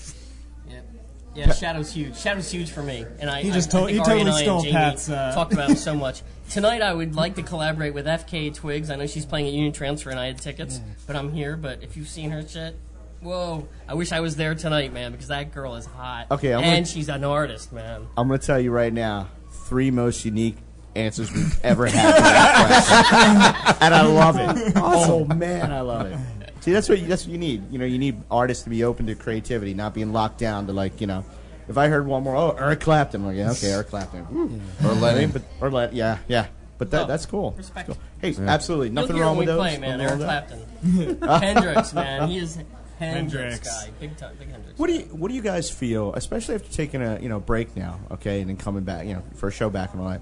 Shadow. 1.36 1.40
Yeah, 1.42 1.48
yeah. 1.48 1.54
Shadow's 1.54 1.94
huge. 1.94 2.18
Shadow's 2.18 2.50
huge 2.52 2.72
for 2.72 2.82
me, 2.84 3.06
and 3.20 3.30
I. 3.30 3.42
He 3.42 3.52
just 3.52 3.70
I, 3.70 3.72
told- 3.80 3.90
I 3.90 3.94
think 3.94 4.06
he 4.06 4.12
Ari 4.12 4.20
and 4.22 4.30
totally 4.30 4.42
I 4.42 4.46
stole 4.46 4.56
and 4.58 4.64
Jamie 4.66 4.74
Pat's, 4.76 5.10
uh, 5.10 5.32
talked 5.36 5.54
about 5.54 5.70
him 5.70 5.76
so 5.76 5.96
much. 6.06 6.22
Tonight, 6.50 6.82
I 6.82 6.94
would 6.94 7.16
like 7.16 7.36
to 7.36 7.44
collaborate 7.44 7.94
with 7.94 8.06
FKA 8.06 8.54
Twigs. 8.54 8.90
I 8.90 8.96
know 8.96 9.08
she's 9.08 9.26
playing 9.26 9.48
at 9.48 9.54
Union 9.54 9.74
Transfer, 9.74 10.10
and 10.12 10.20
I 10.20 10.28
had 10.28 10.38
tickets, 10.40 10.80
but 11.08 11.16
I'm 11.16 11.32
here. 11.32 11.58
But 11.58 11.84
if 11.84 11.98
you've 11.98 12.08
seen 12.08 12.30
her 12.32 12.48
shit, 12.48 12.76
whoa! 13.22 13.68
I 13.88 13.96
wish 13.96 14.12
I 14.12 14.20
was 14.20 14.36
there 14.36 14.56
tonight, 14.56 14.94
man, 14.94 15.12
because 15.12 15.28
that 15.30 15.54
girl 15.54 15.76
is 15.76 15.86
hot. 15.86 16.28
Okay, 16.32 16.54
I'm 16.54 16.64
and 16.64 16.76
gonna- 16.78 16.86
she's 16.86 17.10
an 17.10 17.24
artist, 17.24 17.72
man. 17.74 18.08
I'm 18.18 18.28
going 18.28 18.40
to 18.40 18.46
tell 18.46 18.60
you 18.60 18.72
right 18.72 18.94
now. 18.94 19.30
Three 19.68 19.90
most 19.90 20.24
unique 20.26 20.58
answers 20.96 21.32
we've 21.34 21.60
ever 21.64 21.88
had 21.88 22.16
to 22.16 22.22
that 22.22 22.68
question, 22.68 23.78
and 23.82 23.94
I 23.96 24.02
love 24.06 24.38
it. 24.38 24.74
Oh 24.76 25.26
man, 25.26 25.72
I 25.74 25.82
love 25.82 26.06
it. 26.06 26.18
See, 26.66 26.72
that's 26.72 26.90
what 26.90 27.00
you, 27.00 27.06
that's 27.06 27.26
what 27.26 27.32
you 27.32 27.38
need. 27.38 27.72
You 27.72 27.78
know, 27.78 27.86
you 27.86 28.00
need 28.00 28.22
artists 28.32 28.64
to 28.64 28.72
be 28.72 28.84
open 28.84 29.06
to 29.06 29.14
creativity, 29.14 29.76
not 29.76 29.94
being 29.94 30.12
locked 30.12 30.40
down 30.40 30.66
to 30.66 30.74
like 30.74 31.00
you 31.00 31.06
know. 31.06 31.24
If 31.68 31.78
I 31.78 31.88
heard 31.90 32.08
one 32.08 32.24
more, 32.24 32.36
oh, 32.36 32.56
Eric 32.60 32.80
Clapton, 32.80 33.22
I'm 33.22 33.28
like, 33.28 33.38
yeah, 33.38 33.52
okay, 33.52 33.72
Eric 33.72 33.90
Clapton, 33.90 34.28
Woo. 34.34 34.62
Or 34.84 34.90
I 34.90 34.94
mean, 34.94 35.02
Lenny. 35.02 35.26
but 35.28 35.42
or 35.62 35.70
let, 35.72 35.94
yeah, 35.94 36.18
yeah. 36.28 36.48
But 36.80 36.90
that, 36.92 37.04
Oh, 37.04 37.08
that's 37.08 37.26
cool. 37.28 37.52
respect. 37.58 37.88
Cool. 37.88 37.98
Hey, 38.20 38.36
absolutely, 38.40 38.88
You'll 38.88 38.96
nothing 38.96 39.16
hear 39.16 39.26
wrong 39.26 39.38
when 39.38 39.46
with 39.48 39.56
we 39.56 39.62
those. 39.64 39.78
play, 39.78 39.78
man. 39.80 39.98
Nothing 40.00 40.20
Eric 40.20 40.58
wrong 40.90 41.08
with 41.08 41.20
that. 41.20 41.22
Clapton, 41.22 41.42
Hendrix, 41.56 41.94
man. 41.94 42.30
He 42.30 42.38
is 42.40 42.56
Hendrix, 42.98 43.00
Hendrix. 43.00 43.60
guy, 43.86 43.92
big 44.00 44.18
time, 44.18 44.36
big 44.40 44.50
Hendrix. 44.52 44.80
What 44.80 44.88
do 44.88 44.94
you 44.94 45.02
What 45.12 45.28
do 45.30 45.36
you 45.36 45.42
guys 45.44 45.70
feel, 45.70 46.14
especially 46.14 46.56
after 46.56 46.72
taking 46.72 47.02
a 47.04 47.20
you 47.20 47.30
know 47.30 47.40
break 47.40 47.76
now, 47.76 48.00
okay, 48.12 48.42
and 48.42 48.50
then 48.50 48.58
coming 48.58 48.84
back, 48.84 49.06
you 49.06 49.14
know, 49.14 49.24
for 49.36 49.50
a 49.50 49.52
show 49.52 49.70
back 49.70 49.94
and 49.94 50.02
all 50.02 50.10
that? 50.10 50.22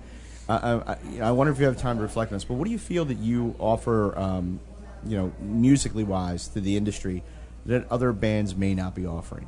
Uh, 0.50 0.82
I, 0.86 0.92
I, 0.94 0.98
you 1.10 1.20
know, 1.20 1.26
I 1.26 1.32
wonder 1.32 1.54
if 1.54 1.60
you 1.60 1.66
have 1.68 1.78
time 1.78 1.96
to 1.98 2.02
reflect 2.04 2.32
on 2.32 2.36
this. 2.36 2.44
But 2.44 2.56
what 2.56 2.66
do 2.66 2.72
you 2.72 2.80
feel 2.80 3.06
that 3.06 3.18
you 3.18 3.56
offer, 3.60 4.18
um, 4.20 4.60
you 5.08 5.18
know, 5.18 5.32
musically 5.40 6.04
wise, 6.04 6.48
to 6.50 6.62
the 6.62 6.78
industry 6.78 7.24
that 7.66 7.90
other 7.92 8.12
bands 8.14 8.56
may 8.56 8.74
not 8.74 8.96
be 8.96 9.06
offering? 9.06 9.48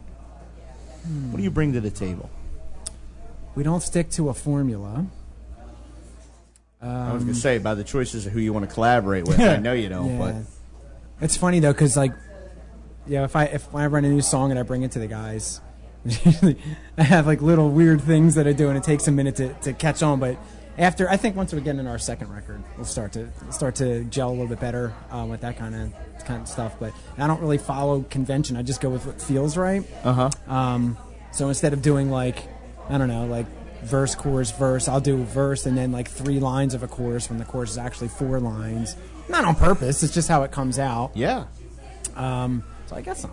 Hmm. 1.06 1.32
What 1.32 1.38
do 1.38 1.44
you 1.44 1.52
bring 1.52 1.74
to 1.74 1.82
the 1.82 1.92
table? 1.92 2.30
We 3.56 3.64
don't 3.64 3.82
stick 3.82 4.10
to 4.12 4.30
a 4.30 4.34
formula. 4.34 5.06
I 6.82 7.14
was 7.14 7.24
gonna 7.24 7.32
um, 7.32 7.34
say 7.34 7.58
by 7.58 7.74
the 7.74 7.84
choices 7.84 8.26
of 8.28 8.34
who 8.34 8.40
you 8.40 8.54
want 8.54 8.68
to 8.68 8.74
collaborate 8.74 9.26
with. 9.28 9.40
I 9.40 9.58
know 9.66 9.74
you 9.74 9.90
don't, 9.90 10.18
Yeah. 10.20 10.20
but 10.20 10.36
It's 11.26 11.36
funny 11.38 11.60
though, 11.60 11.74
because 11.74 11.98
like, 11.98 12.12
yeah, 13.08 13.24
if 13.24 13.36
I 13.36 13.46
if 13.46 13.74
I 13.74 13.88
run 13.88 14.06
a 14.06 14.10
new 14.10 14.22
song 14.22 14.52
and 14.52 14.60
I 14.60 14.64
bring 14.64 14.84
it 14.84 14.92
to 14.92 15.00
the 15.00 15.08
guys, 15.08 15.62
I 16.98 17.04
have 17.04 17.26
like 17.26 17.42
little 17.42 17.70
weird 17.70 18.02
things 18.02 18.36
that 18.36 18.46
I 18.48 18.54
do, 18.54 18.68
and 18.70 18.78
it 18.78 18.84
takes 18.84 19.08
a 19.08 19.12
minute 19.12 19.36
to, 19.38 19.54
to 19.54 19.74
catch 19.74 20.04
on. 20.04 20.20
But 20.20 20.38
after, 20.78 21.10
I 21.10 21.18
think 21.18 21.36
once 21.36 21.54
we 21.54 21.62
get 21.62 21.76
into 21.78 21.90
our 21.90 22.00
second 22.00 22.34
record, 22.34 22.64
we'll 22.76 22.86
start 22.86 23.14
to 23.14 23.30
start 23.52 23.76
to 23.76 24.04
gel 24.06 24.30
a 24.30 24.32
little 24.32 24.48
bit 24.48 24.60
better 24.60 24.94
um, 25.10 25.30
with 25.30 25.42
that 25.42 25.58
kind 25.58 25.76
of 25.76 26.26
kind 26.26 26.42
of 26.42 26.48
stuff. 26.48 26.76
But 26.80 26.94
I 27.18 27.28
don't 27.28 27.42
really 27.42 27.58
follow 27.58 28.02
convention. 28.04 28.58
I 28.58 28.62
just 28.62 28.82
go 28.82 28.90
with 28.90 29.06
what 29.06 29.22
feels 29.22 29.58
right. 29.58 29.84
uh 30.04 30.14
huh. 30.14 30.30
Um, 30.48 30.98
so 31.32 31.50
instead 31.50 31.74
of 31.74 31.82
doing 31.82 32.10
like, 32.10 32.48
I 32.90 32.98
don't 32.98 33.08
know, 33.08 33.26
like 33.26 33.46
verse, 33.84 34.16
chorus, 34.16 34.52
verse, 34.52 34.88
I'll 34.88 35.02
do 35.02 35.24
verse 35.24 35.66
and 35.66 35.78
then 35.78 35.92
like 35.92 36.10
three 36.10 36.40
lines 36.40 36.74
of 36.74 36.84
a 36.84 36.88
chorus 36.88 37.30
when 37.30 37.40
the 37.40 37.46
chorus 37.46 37.72
is 37.72 37.78
actually 37.78 38.10
four 38.10 38.40
lines. 38.40 38.96
Not 39.30 39.46
on 39.46 39.56
purpose. 39.56 40.04
It's 40.04 40.14
just 40.14 40.28
how 40.28 40.44
it 40.44 40.52
comes 40.52 40.78
out. 40.80 41.12
Yeah. 41.16 41.46
Um, 42.16 42.64
so 42.88 42.96
I 42.96 43.02
guess 43.02 43.26
I 43.26 43.30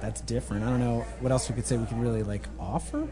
that's 0.00 0.20
different. 0.20 0.64
I 0.64 0.70
don't 0.70 0.80
know 0.80 1.00
what 1.20 1.32
else 1.32 1.48
we 1.48 1.54
could 1.54 1.66
say 1.66 1.78
we 1.78 1.86
could 1.86 1.98
really 1.98 2.22
like 2.22 2.46
offer. 2.58 3.08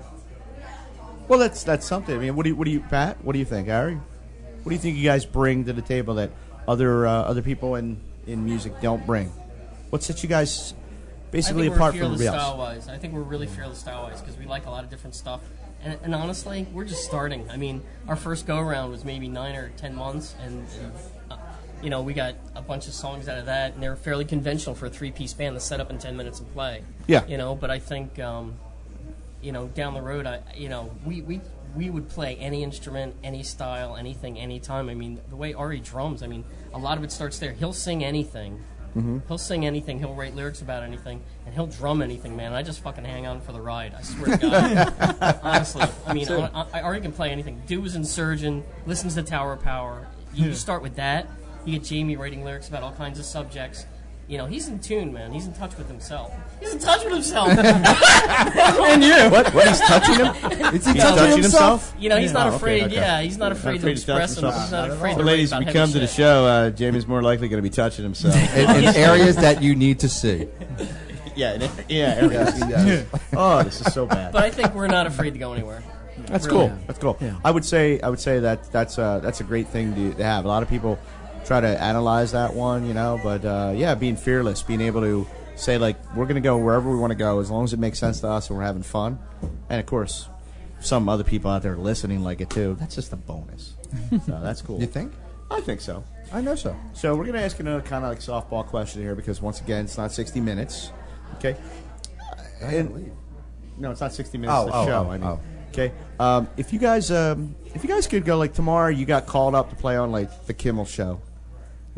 Well, 1.32 1.38
that's 1.38 1.64
that's 1.64 1.86
something. 1.86 2.14
I 2.14 2.18
mean, 2.18 2.36
what 2.36 2.42
do 2.42 2.50
you, 2.50 2.56
what 2.56 2.66
do 2.66 2.70
you, 2.70 2.80
Pat? 2.80 3.24
What 3.24 3.32
do 3.32 3.38
you 3.38 3.46
think, 3.46 3.70
Ari? 3.70 3.94
What 3.94 4.68
do 4.68 4.72
you 4.74 4.78
think 4.78 4.98
you 4.98 5.04
guys 5.04 5.24
bring 5.24 5.64
to 5.64 5.72
the 5.72 5.80
table 5.80 6.16
that 6.16 6.30
other 6.68 7.06
uh, 7.06 7.22
other 7.22 7.40
people 7.40 7.76
in 7.76 7.98
in 8.26 8.44
music 8.44 8.82
don't 8.82 9.06
bring? 9.06 9.28
What 9.88 10.02
sets 10.02 10.22
you 10.22 10.28
guys 10.28 10.74
basically 11.30 11.68
apart 11.68 11.94
from 11.94 12.02
everybody 12.04 12.26
else? 12.26 12.36
style 12.36 12.58
wise. 12.58 12.86
I 12.86 12.98
think 12.98 13.14
we're 13.14 13.22
really 13.22 13.46
fearless 13.46 13.78
style 13.78 14.02
wise 14.02 14.20
because 14.20 14.36
we 14.36 14.44
like 14.44 14.66
a 14.66 14.70
lot 14.70 14.84
of 14.84 14.90
different 14.90 15.14
stuff. 15.14 15.40
And, 15.82 15.98
and 16.02 16.14
honestly, 16.14 16.66
we're 16.70 16.84
just 16.84 17.02
starting. 17.02 17.48
I 17.48 17.56
mean, 17.56 17.82
our 18.08 18.16
first 18.16 18.46
go 18.46 18.58
around 18.58 18.90
was 18.90 19.02
maybe 19.02 19.26
nine 19.26 19.54
or 19.54 19.70
ten 19.78 19.94
months, 19.94 20.34
and, 20.44 20.66
and 20.82 20.92
uh, 21.30 21.38
you 21.82 21.88
know 21.88 22.02
we 22.02 22.12
got 22.12 22.34
a 22.54 22.60
bunch 22.60 22.88
of 22.88 22.92
songs 22.92 23.26
out 23.26 23.38
of 23.38 23.46
that, 23.46 23.72
and 23.72 23.82
they're 23.82 23.96
fairly 23.96 24.26
conventional 24.26 24.74
for 24.74 24.84
a 24.84 24.90
three 24.90 25.10
piece 25.10 25.32
band 25.32 25.56
to 25.56 25.60
set 25.60 25.80
up 25.80 25.88
in 25.88 25.96
ten 25.96 26.14
minutes 26.14 26.40
and 26.40 26.52
play. 26.52 26.84
Yeah. 27.06 27.26
You 27.26 27.38
know, 27.38 27.54
but 27.54 27.70
I 27.70 27.78
think 27.78 28.18
um, 28.18 28.58
you 29.42 29.52
know 29.52 29.66
down 29.68 29.94
the 29.94 30.02
road, 30.02 30.26
I 30.26 30.40
you 30.56 30.68
know 30.68 30.90
we 31.04 31.22
we. 31.22 31.40
We 31.74 31.88
would 31.88 32.10
play 32.10 32.36
any 32.36 32.62
instrument, 32.62 33.16
any 33.24 33.42
style, 33.42 33.96
anything, 33.96 34.38
anytime. 34.38 34.90
I 34.90 34.94
mean, 34.94 35.18
the 35.30 35.36
way 35.36 35.54
Ari 35.54 35.80
drums, 35.80 36.22
I 36.22 36.26
mean, 36.26 36.44
a 36.74 36.78
lot 36.78 36.98
of 36.98 37.04
it 37.04 37.10
starts 37.10 37.38
there. 37.38 37.52
He'll 37.52 37.72
sing 37.72 38.04
anything, 38.04 38.60
mm-hmm. 38.94 39.20
He'll 39.26 39.38
sing 39.38 39.64
anything. 39.64 39.98
He'll 39.98 40.12
write 40.12 40.36
lyrics 40.36 40.60
about 40.60 40.82
anything, 40.82 41.22
and 41.46 41.54
he'll 41.54 41.68
drum 41.68 42.02
anything, 42.02 42.36
man. 42.36 42.52
I 42.52 42.62
just 42.62 42.82
fucking 42.82 43.06
hang 43.06 43.26
on 43.26 43.40
for 43.40 43.52
the 43.52 43.60
ride. 43.62 43.94
I 43.94 44.02
swear 44.02 44.36
to 44.36 44.50
God. 44.50 45.40
Honestly, 45.42 45.86
I 46.06 46.12
mean, 46.12 46.30
I, 46.30 46.66
I 46.74 46.82
already 46.82 47.00
can 47.00 47.12
play 47.12 47.30
anything. 47.30 47.62
Dude 47.66 47.82
was 47.82 47.94
in 47.94 48.04
Surgeon, 48.04 48.62
listens 48.84 49.14
to 49.14 49.22
Tower 49.22 49.54
of 49.54 49.62
Power. 49.62 50.06
You, 50.34 50.48
you 50.48 50.54
start 50.54 50.82
with 50.82 50.96
that. 50.96 51.26
You 51.64 51.78
get 51.78 51.84
Jamie 51.84 52.16
writing 52.16 52.44
lyrics 52.44 52.68
about 52.68 52.82
all 52.82 52.92
kinds 52.92 53.18
of 53.18 53.24
subjects. 53.24 53.86
You 54.28 54.38
know, 54.38 54.46
he's 54.46 54.68
in 54.68 54.78
tune, 54.78 55.12
man. 55.12 55.32
He's 55.32 55.46
in 55.46 55.52
touch 55.52 55.76
with 55.76 55.88
himself. 55.88 56.32
He's 56.60 56.72
in 56.72 56.78
touch 56.78 57.04
with 57.04 57.12
himself. 57.12 57.48
and 57.58 59.02
you? 59.02 59.14
What? 59.30 59.52
What? 59.52 59.68
He's 59.68 59.80
touching 59.80 60.14
him? 60.24 60.74
Is 60.74 60.86
he 60.86 60.92
He's 60.92 61.02
touching 61.02 61.42
himself? 61.42 61.94
you 61.98 62.08
know, 62.08 62.16
he's 62.18 62.32
not 62.32 62.46
Oh, 62.46 62.48
okay, 62.50 62.56
afraid. 62.56 62.82
okay. 62.84 62.94
Yeah, 62.94 63.20
he's 63.20 63.36
not 63.36 63.52
afraid, 63.52 63.80
to 63.82 63.88
express 63.88 64.34
himself. 64.36 64.54
He's 64.62 64.72
not 64.72 64.90
afraid 64.90 65.12
So, 65.12 65.18
to 65.18 65.24
ladies, 65.24 65.52
write 65.52 65.62
if 65.62 65.68
you 65.68 65.72
come 65.74 65.90
to 65.92 65.98
the 65.98 66.06
show, 66.06 66.46
uh, 66.46 66.70
Jamie's 66.70 67.06
more 67.06 67.20
likely 67.22 67.48
going 67.48 67.58
to 67.62 67.68
be 67.68 67.74
touching 67.74 68.04
himself. 68.04 68.34
in, 68.56 68.70
in 68.84 68.96
areas 68.96 69.36
that 69.36 69.62
you 69.62 69.74
need 69.74 69.98
to 70.00 70.08
see? 70.08 70.48
yeah, 71.36 71.68
yeah. 71.88 72.14
areas 72.22 72.54
he. 72.56 73.18
Oh, 73.36 73.62
this 73.62 73.80
is 73.80 73.92
so 73.92 74.06
bad. 74.06 74.32
But 74.32 74.44
I 74.44 74.50
think 74.50 74.74
we're 74.74 74.86
not 74.86 75.06
afraid 75.06 75.32
to 75.34 75.38
go 75.38 75.52
anywhere. 75.52 75.82
That's 76.26 76.46
Really. 76.46 76.68
cool. 76.68 76.78
That's 76.86 76.98
cool. 76.98 77.18
Yeah. 77.20 77.36
I 77.44 77.50
would 77.50 77.64
say 77.64 78.00
I 78.00 78.08
would 78.08 78.20
say 78.20 78.38
that 78.40 78.70
that's 78.70 78.98
uh, 78.98 79.18
that's 79.18 79.40
a 79.40 79.44
great 79.44 79.66
thing 79.68 79.94
to, 79.94 80.14
to 80.14 80.22
have. 80.24 80.44
A 80.44 80.48
lot 80.48 80.62
of 80.62 80.68
people 80.68 80.98
try 81.44 81.60
to 81.60 81.82
analyze 81.82 82.32
that 82.32 82.54
one, 82.54 82.86
you 82.86 82.94
know, 82.94 83.20
but 83.22 83.44
uh, 83.44 83.72
yeah, 83.74 83.94
being 83.94 84.16
fearless, 84.16 84.62
being 84.62 84.80
able 84.80 85.00
to 85.02 85.26
say 85.56 85.78
like 85.78 85.96
we're 86.16 86.24
going 86.24 86.36
to 86.36 86.40
go 86.40 86.56
wherever 86.56 86.90
we 86.90 86.96
want 86.96 87.10
to 87.10 87.16
go 87.16 87.40
as 87.40 87.50
long 87.50 87.64
as 87.64 87.72
it 87.72 87.78
makes 87.78 87.98
sense 87.98 88.20
to 88.20 88.28
us 88.28 88.48
and 88.48 88.58
we're 88.58 88.64
having 88.64 88.82
fun. 88.82 89.18
And 89.68 89.80
of 89.80 89.86
course, 89.86 90.28
some 90.80 91.08
other 91.08 91.24
people 91.24 91.50
out 91.50 91.62
there 91.62 91.76
listening 91.76 92.22
like 92.22 92.40
it 92.40 92.50
too. 92.50 92.76
That's 92.80 92.94
just 92.94 93.12
a 93.12 93.16
bonus. 93.16 93.74
so 94.10 94.40
that's 94.42 94.62
cool. 94.62 94.80
You 94.80 94.86
think? 94.86 95.12
I 95.50 95.60
think 95.60 95.80
so. 95.80 96.04
I 96.32 96.40
know 96.40 96.54
so. 96.54 96.74
So 96.94 97.14
we're 97.14 97.24
going 97.24 97.36
to 97.36 97.42
ask 97.42 97.60
another 97.60 97.82
kind 97.82 98.04
of 98.04 98.10
like 98.10 98.20
softball 98.20 98.66
question 98.66 99.02
here 99.02 99.14
because 99.14 99.42
once 99.42 99.60
again, 99.60 99.84
it's 99.84 99.98
not 99.98 100.12
60 100.12 100.40
minutes. 100.40 100.90
Okay. 101.36 101.56
And- 102.60 103.12
no, 103.78 103.90
it's 103.90 104.00
not 104.00 104.12
60 104.12 104.38
minutes. 104.38 104.56
Oh, 104.56 104.66
the 104.66 104.74
oh, 104.74 104.86
show. 104.86 105.06
oh, 105.06 105.10
I 105.10 105.18
mean, 105.18 105.26
oh. 105.26 105.40
okay. 105.70 105.92
Um, 106.20 106.48
if 106.56 106.72
you 106.72 106.78
guys, 106.78 107.10
um, 107.10 107.54
if 107.74 107.82
you 107.82 107.88
guys 107.88 108.06
could 108.06 108.24
go 108.24 108.36
like 108.38 108.54
tomorrow, 108.54 108.88
you 108.88 109.04
got 109.06 109.26
called 109.26 109.54
up 109.54 109.70
to 109.70 109.76
play 109.76 109.96
on 109.96 110.12
like 110.12 110.46
the 110.46 110.54
Kimmel 110.54 110.84
show, 110.84 111.20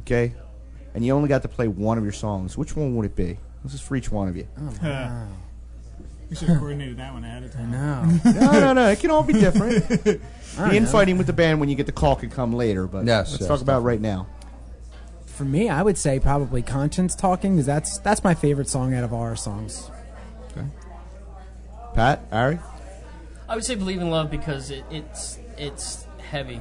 okay, 0.01 0.35
and 0.95 1.05
you 1.05 1.13
only 1.15 1.29
got 1.29 1.43
to 1.43 1.49
play 1.49 1.69
one 1.69 1.99
of 1.99 2.05
your 2.05 2.13
songs. 2.13 2.57
Which 2.59 2.77
one 2.77 2.97
would 2.97 3.07
it 3.07 3.17
be? 3.17 3.39
This 3.65 3.75
is 3.75 3.81
for 3.81 3.97
each 3.97 4.11
one 4.11 4.29
of 4.29 4.37
you. 4.37 4.47
Uh, 4.83 5.27
We 6.31 6.37
should 6.37 6.49
have 6.49 6.59
coordinated 6.59 6.99
that 6.99 7.13
one 7.15 7.25
ahead 7.25 7.43
of 7.45 7.53
time. 7.53 7.71
No. 7.71 8.05
no, 8.33 8.53
no, 8.61 8.73
no. 8.73 8.89
It 8.91 9.01
can 9.01 9.11
all 9.11 9.23
be 9.23 9.33
different. 9.35 9.85
The 10.55 10.61
don't 10.61 10.69
know. 10.69 10.75
infighting 10.75 11.19
with 11.19 11.27
the 11.27 11.33
band 11.33 11.59
when 11.59 11.69
you 11.69 11.75
get 11.75 11.87
the 11.87 11.93
call 11.93 12.15
can 12.15 12.31
come 12.31 12.53
later, 12.53 12.87
but 12.87 13.05
Yes, 13.07 13.33
let's 13.33 13.41
yes, 13.41 13.49
talk 13.49 13.61
about 13.61 13.83
right 13.83 14.01
now. 14.01 14.29
For 15.27 15.45
me, 15.45 15.69
I 15.69 15.83
would 15.83 15.99
say 15.99 16.21
probably 16.21 16.63
Conscience 16.63 17.17
Talking 17.17 17.55
because 17.55 17.67
that's 17.67 17.99
that's 17.99 18.23
my 18.23 18.35
favorite 18.35 18.69
song 18.69 18.95
out 18.95 19.03
of 19.03 19.13
all 19.13 19.23
our 19.23 19.35
songs. 19.35 19.91
Pat, 21.95 22.25
Ari, 22.33 22.59
I 23.49 23.55
would 23.55 23.65
say 23.65 23.75
"Believe 23.75 24.01
in 24.01 24.11
Love" 24.11 24.31
because 24.31 24.71
it, 24.71 24.85
it's 24.91 25.39
it's 25.57 26.07
heavy. 26.19 26.61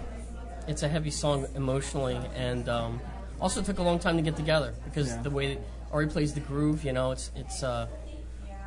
It's 0.67 0.83
a 0.83 0.87
heavy 0.87 1.09
song 1.11 1.45
emotionally, 1.55 2.19
and 2.35 2.67
um, 2.69 3.01
also 3.43 3.62
took 3.62 3.77
a 3.79 3.83
long 3.83 4.00
time 4.00 4.15
to 4.15 4.23
get 4.23 4.35
together 4.38 4.73
because 4.85 5.09
Yeah. 5.09 5.21
the 5.21 5.29
way 5.29 5.55
that 5.55 5.63
Ari 5.91 6.07
plays 6.07 6.33
the 6.33 6.39
groove, 6.39 6.83
you 6.85 6.93
know, 6.93 7.12
it's 7.12 7.29
it's 7.35 7.62
uh, 7.62 7.88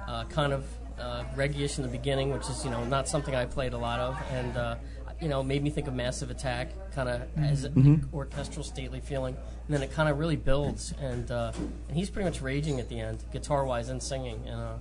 uh, 0.06 0.24
kind 0.24 0.52
of 0.52 0.64
uh, 1.00 1.24
reggae-ish 1.34 1.78
in 1.78 1.82
the 1.82 1.88
beginning, 1.90 2.30
which 2.30 2.48
is 2.48 2.64
you 2.64 2.70
know 2.70 2.84
not 2.84 3.08
something 3.08 3.34
I 3.34 3.46
played 3.46 3.72
a 3.72 3.78
lot 3.78 3.98
of, 4.00 4.16
and 4.32 4.56
uh, 4.56 4.76
you 5.20 5.28
know 5.28 5.42
made 5.42 5.62
me 5.62 5.70
think 5.70 5.88
of 5.88 5.94
Massive 5.94 6.30
Attack, 6.30 6.68
kind 6.94 7.08
of 7.08 7.22
as 7.38 7.64
an 7.64 8.08
orchestral, 8.12 8.62
stately 8.64 9.00
feeling, 9.00 9.34
and 9.34 9.74
then 9.74 9.82
it 9.82 9.90
kind 9.92 10.08
of 10.10 10.18
really 10.18 10.36
builds, 10.36 10.92
and 11.00 11.30
uh, 11.30 11.52
and 11.88 11.96
he's 11.96 12.10
pretty 12.10 12.28
much 12.28 12.40
raging 12.42 12.78
at 12.78 12.88
the 12.90 13.00
end, 13.00 13.24
guitar-wise 13.32 13.88
and 13.88 14.02
singing, 14.02 14.40
and 14.46 14.60
uh, 14.60 14.74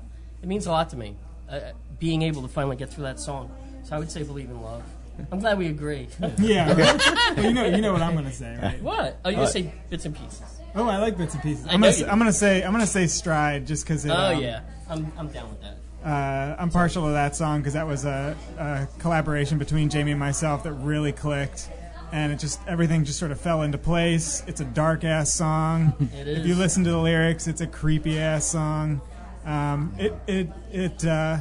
it 0.44 0.48
means 0.48 0.68
a 0.68 0.72
lot 0.72 0.90
to 0.90 0.98
me, 0.98 1.16
uh, 1.50 1.60
being 2.00 2.22
able 2.22 2.42
to 2.42 2.48
finally 2.50 2.76
get 2.76 2.90
through 2.94 3.06
that 3.06 3.20
song. 3.20 3.50
So 3.84 3.96
I 3.96 4.00
would 4.00 4.12
say 4.12 4.24
"Believe 4.24 4.50
in 4.50 4.62
Love." 4.62 4.84
I'm 5.32 5.40
glad 5.40 5.58
we 5.58 5.68
agree. 5.68 6.08
Yeah, 6.38 6.74
right. 6.74 7.02
well, 7.38 7.46
you 7.46 7.54
know, 7.54 7.66
you 7.66 7.82
know 7.82 7.94
what 7.94 8.02
I'm 8.02 8.16
gonna 8.16 8.32
say, 8.32 8.58
right? 8.62 8.82
what? 8.82 9.20
Oh, 9.24 9.30
you 9.30 9.38
gonna 9.38 9.48
say 9.48 9.74
bits 9.90 10.06
and 10.06 10.16
pieces? 10.16 10.42
Oh, 10.76 10.88
I 10.88 10.98
like 10.98 11.18
bits 11.18 11.34
and 11.34 11.44
pieces. 11.44 11.66
I 11.68 11.74
I'm 11.74 11.82
know 11.82 11.90
gonna, 11.92 12.00
you. 12.00 12.08
I'm 12.08 12.18
gonna 12.18 12.34
say, 12.34 12.64
I'm 12.64 12.72
gonna 12.72 12.88
say 12.88 13.08
stride, 13.08 13.66
just 13.66 13.86
because. 13.86 14.06
Oh 14.06 14.14
um, 14.14 14.42
yeah, 14.42 14.62
I'm 14.90 15.12
I'm 15.18 15.28
down 15.30 15.50
with 15.50 15.62
that. 15.62 15.78
Uh, 16.06 16.56
I'm 16.60 16.70
partial 16.70 17.06
to 17.08 17.14
that 17.14 17.36
song 17.36 17.62
because 17.62 17.74
that 17.74 17.88
was 17.88 18.06
a, 18.06 18.38
a 18.60 18.88
collaboration 19.00 19.58
between 19.58 19.90
Jamie 19.90 20.12
and 20.12 20.20
myself 20.20 20.64
that 20.64 20.74
really 20.74 21.12
clicked, 21.12 21.70
and 22.12 22.32
it 22.32 22.38
just 22.40 22.60
everything 22.68 23.06
just 23.06 23.18
sort 23.18 23.32
of 23.32 23.42
fell 23.42 23.64
into 23.64 23.78
place. 23.80 24.44
It's 24.46 24.62
a 24.62 24.66
dark 24.66 25.04
ass 25.04 25.34
song. 25.34 25.94
It 26.14 26.28
If 26.28 26.46
you 26.46 26.56
listen 26.56 26.84
to 26.84 26.92
the 26.92 27.00
lyrics, 27.00 27.48
it's 27.48 27.62
a 27.62 27.68
creepy 27.68 28.20
ass 28.20 28.46
song. 28.46 29.02
Um, 29.46 29.96
it 29.98 30.14
it 30.28 30.50
it 30.72 31.06
uh, 31.06 31.38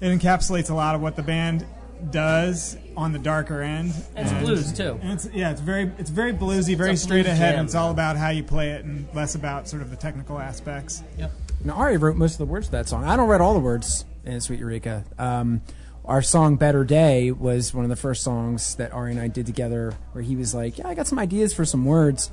it 0.00 0.06
encapsulates 0.08 0.70
a 0.70 0.74
lot 0.74 0.94
of 0.94 1.00
what 1.00 1.16
the 1.16 1.22
band 1.22 1.66
does 2.10 2.76
on 2.96 3.12
the 3.12 3.18
darker 3.18 3.62
end. 3.62 3.92
And 4.14 4.28
it's 4.28 4.44
blues 4.44 4.72
too. 4.72 4.98
And 5.02 5.12
it's, 5.12 5.28
yeah, 5.32 5.50
it's 5.50 5.60
very 5.60 5.90
it's 5.98 6.10
very 6.10 6.32
bluesy, 6.32 6.76
very 6.76 6.92
a 6.92 6.96
straight 6.96 7.26
ahead, 7.26 7.52
jam, 7.52 7.60
and 7.60 7.68
it's 7.68 7.74
all 7.74 7.90
about 7.90 8.16
how 8.16 8.30
you 8.30 8.42
play 8.42 8.70
it 8.70 8.84
and 8.84 9.06
less 9.14 9.34
about 9.34 9.68
sort 9.68 9.82
of 9.82 9.90
the 9.90 9.96
technical 9.96 10.38
aspects. 10.38 11.02
Yep. 11.18 11.32
Now, 11.64 11.74
Ari 11.74 11.96
wrote 11.96 12.16
most 12.16 12.32
of 12.32 12.38
the 12.38 12.46
words 12.46 12.66
to 12.66 12.72
that 12.72 12.88
song. 12.88 13.04
I 13.04 13.16
don't 13.16 13.28
write 13.28 13.40
all 13.40 13.54
the 13.54 13.60
words 13.60 14.04
in 14.24 14.40
Sweet 14.40 14.60
Eureka. 14.60 15.04
Um, 15.18 15.62
our 16.04 16.22
song 16.22 16.56
"Better 16.56 16.84
Day" 16.84 17.32
was 17.32 17.74
one 17.74 17.84
of 17.84 17.88
the 17.88 17.96
first 17.96 18.22
songs 18.22 18.76
that 18.76 18.92
Ari 18.92 19.12
and 19.12 19.20
I 19.20 19.28
did 19.28 19.46
together, 19.46 19.94
where 20.12 20.22
he 20.22 20.36
was 20.36 20.54
like, 20.54 20.78
"Yeah, 20.78 20.88
I 20.88 20.94
got 20.94 21.06
some 21.06 21.18
ideas 21.18 21.52
for 21.52 21.64
some 21.64 21.84
words," 21.84 22.30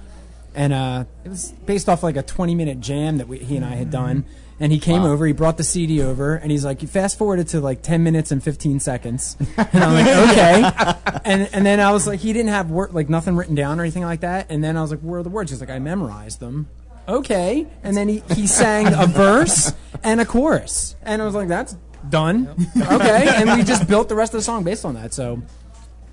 and 0.54 0.74
uh, 0.74 1.06
it 1.26 1.30
was 1.30 1.52
based 1.66 1.90
off 1.90 2.04
like 2.04 2.16
a 2.16 2.24
20-minute 2.24 2.80
jam 2.80 3.18
that 3.18 3.28
we, 3.28 3.40
he 3.40 3.56
and 3.56 3.66
I 3.66 3.76
had 3.76 3.90
done. 3.90 4.26
And 4.60 4.72
he 4.72 4.80
came 4.80 5.04
over, 5.04 5.26
he 5.26 5.34
brought 5.34 5.58
the 5.58 5.64
CD 5.64 6.02
over, 6.02 6.36
and 6.36 6.52
he's 6.52 6.64
like, 6.64 6.82
"You 6.82 6.88
fast 6.88 7.18
forward 7.18 7.40
it 7.40 7.48
to 7.50 7.60
like 7.60 7.82
10 7.82 8.04
minutes 8.04 8.32
and 8.32 8.42
15 8.42 8.80
seconds." 8.80 9.36
And 9.58 9.84
I'm 9.84 9.94
like, 9.94 10.30
"Okay." 10.30 11.20
and 11.26 11.50
and 11.54 11.66
then 11.66 11.80
I 11.80 11.92
was 11.92 12.08
like, 12.08 12.20
he 12.20 12.34
didn't 12.34 12.52
have 12.52 12.70
word 12.70 12.94
like 12.94 13.10
nothing 13.10 13.36
written 13.36 13.56
down 13.56 13.80
or 13.80 13.84
anything 13.84 14.04
like 14.04 14.22
that. 14.22 14.48
And 14.50 14.64
then 14.64 14.78
I 14.78 14.82
was 14.82 14.92
like, 14.92 15.02
"Where 15.02 15.20
are 15.20 15.24
the 15.24 15.30
words?" 15.30 15.52
He's 15.52 15.60
like, 15.60 15.70
"I 15.70 15.80
memorized 15.80 16.40
them." 16.40 16.68
okay. 17.08 17.68
And 17.84 17.96
then 17.96 18.08
he, 18.08 18.24
he 18.36 18.48
sang 18.48 18.94
a 18.94 19.06
verse 19.06 19.74
and 20.04 20.22
a 20.22 20.26
chorus. 20.26 20.96
And 21.04 21.22
I 21.22 21.26
was 21.26 21.36
like, 21.36 21.48
that's 21.48 21.76
done. 22.10 22.48
Okay. 22.78 23.28
And 23.36 23.58
we 23.58 23.64
just 23.64 23.88
built 23.88 24.10
the 24.10 24.16
rest 24.16 24.34
of 24.34 24.40
the 24.40 24.44
song 24.44 24.64
based 24.64 24.86
on 24.86 24.96
that. 24.96 25.14
So 25.14 25.42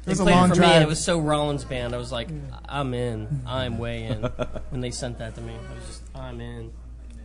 They 0.04 0.12
was 0.12 0.20
a 0.20 0.24
long 0.24 0.50
it 0.50 0.56
for 0.56 0.62
me, 0.62 0.68
and 0.68 0.82
it 0.84 0.88
was 0.88 1.02
so 1.02 1.18
Rollins 1.18 1.64
band. 1.64 1.94
I 1.94 1.98
was 1.98 2.12
like, 2.12 2.28
I'm 2.68 2.94
in. 2.94 3.42
I'm 3.46 3.78
way 3.78 4.04
in. 4.04 4.22
when 4.70 4.80
they 4.80 4.90
sent 4.90 5.18
that 5.18 5.34
to 5.36 5.40
me, 5.40 5.54
I 5.54 5.74
was 5.74 5.86
just, 5.86 6.02
I'm 6.14 6.40
in. 6.40 6.72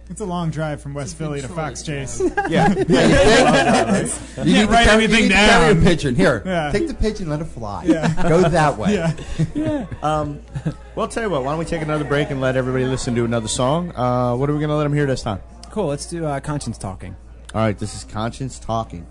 It's 0.08 0.22
a 0.22 0.26
long 0.26 0.52
drive 0.52 0.82
from 0.82 0.94
West 0.94 1.18
Philly 1.18 1.42
to 1.42 1.48
Fox 1.48 1.82
Chase. 1.82 2.22
yeah, 2.48 2.70
You 2.78 2.86
Can't 2.86 4.46
need 4.46 4.62
to 4.62 4.68
write 4.68 4.86
carry, 4.86 5.04
anything 5.06 5.24
you 5.24 5.30
need 5.30 5.30
to 5.30 5.34
carry 5.34 5.74
down. 5.74 5.82
a 5.84 5.86
pigeon. 5.86 6.16
Here, 6.16 6.44
Yeah. 6.46 6.72
take 6.72 6.88
the 6.88 6.94
pigeon, 6.94 7.28
let 7.30 7.42
it 7.42 7.46
fly. 7.46 7.86
Yeah. 7.86 8.30
Go 8.30 8.48
that 8.48 8.78
way. 8.78 8.94
Yeah. 9.56 9.86
Well, 10.96 11.04
I'll 11.06 11.12
tell 11.12 11.24
you 11.24 11.30
what. 11.30 11.44
Why 11.44 11.52
don't 11.52 11.60
we 11.60 11.66
take 11.66 11.82
another 11.82 12.06
break 12.06 12.30
and 12.30 12.40
let 12.40 12.56
everybody 12.56 12.86
listen 12.86 13.16
to 13.16 13.26
another 13.26 13.50
song? 13.50 13.92
Uh, 13.96 14.34
what 14.36 14.50
are 14.50 14.54
we 14.54 14.60
going 14.60 14.70
to 14.70 14.76
let 14.78 14.84
them 14.84 14.94
hear 14.94 15.06
this 15.06 15.24
time? 15.24 15.42
cool. 15.72 15.88
Let's 15.88 16.06
do 16.06 16.24
uh, 16.26 16.40
conscience 16.40 16.78
talking. 16.78 17.18
All 17.54 17.60
right, 17.62 17.78
this 17.78 17.94
is 17.96 18.06
Conscience 18.06 18.58
talking. 18.60 19.06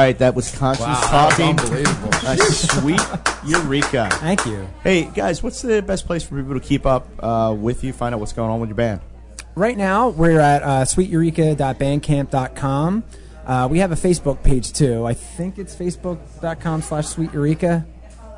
Right, 0.00 0.16
that 0.18 0.34
was 0.34 0.50
Conscience 0.56 0.88
Wow, 0.88 1.28
talking. 1.28 1.50
unbelievable. 1.50 2.08
A 2.26 2.34
sweet 2.38 3.02
Eureka. 3.44 4.08
Thank 4.12 4.46
you. 4.46 4.66
Hey 4.82 5.10
guys, 5.14 5.42
what's 5.42 5.60
the 5.60 5.82
best 5.82 6.06
place 6.06 6.22
for 6.22 6.40
people 6.40 6.54
to 6.54 6.60
keep 6.60 6.86
up 6.86 7.06
uh, 7.22 7.54
with 7.54 7.84
you? 7.84 7.92
Find 7.92 8.14
out 8.14 8.18
what's 8.18 8.32
going 8.32 8.50
on 8.50 8.60
with 8.60 8.70
your 8.70 8.78
band. 8.78 9.02
Right 9.54 9.76
now, 9.76 10.08
we're 10.08 10.40
at 10.40 10.62
uh, 10.62 10.86
sweeteureka.bandcamp.com. 10.86 13.04
Uh, 13.44 13.68
we 13.70 13.80
have 13.80 13.92
a 13.92 13.94
Facebook 13.94 14.42
page 14.42 14.72
too. 14.72 15.04
I 15.04 15.12
think 15.12 15.58
it's 15.58 15.76
facebook.com 15.76 16.80
slash 16.80 17.04
sweeteureka. 17.04 17.84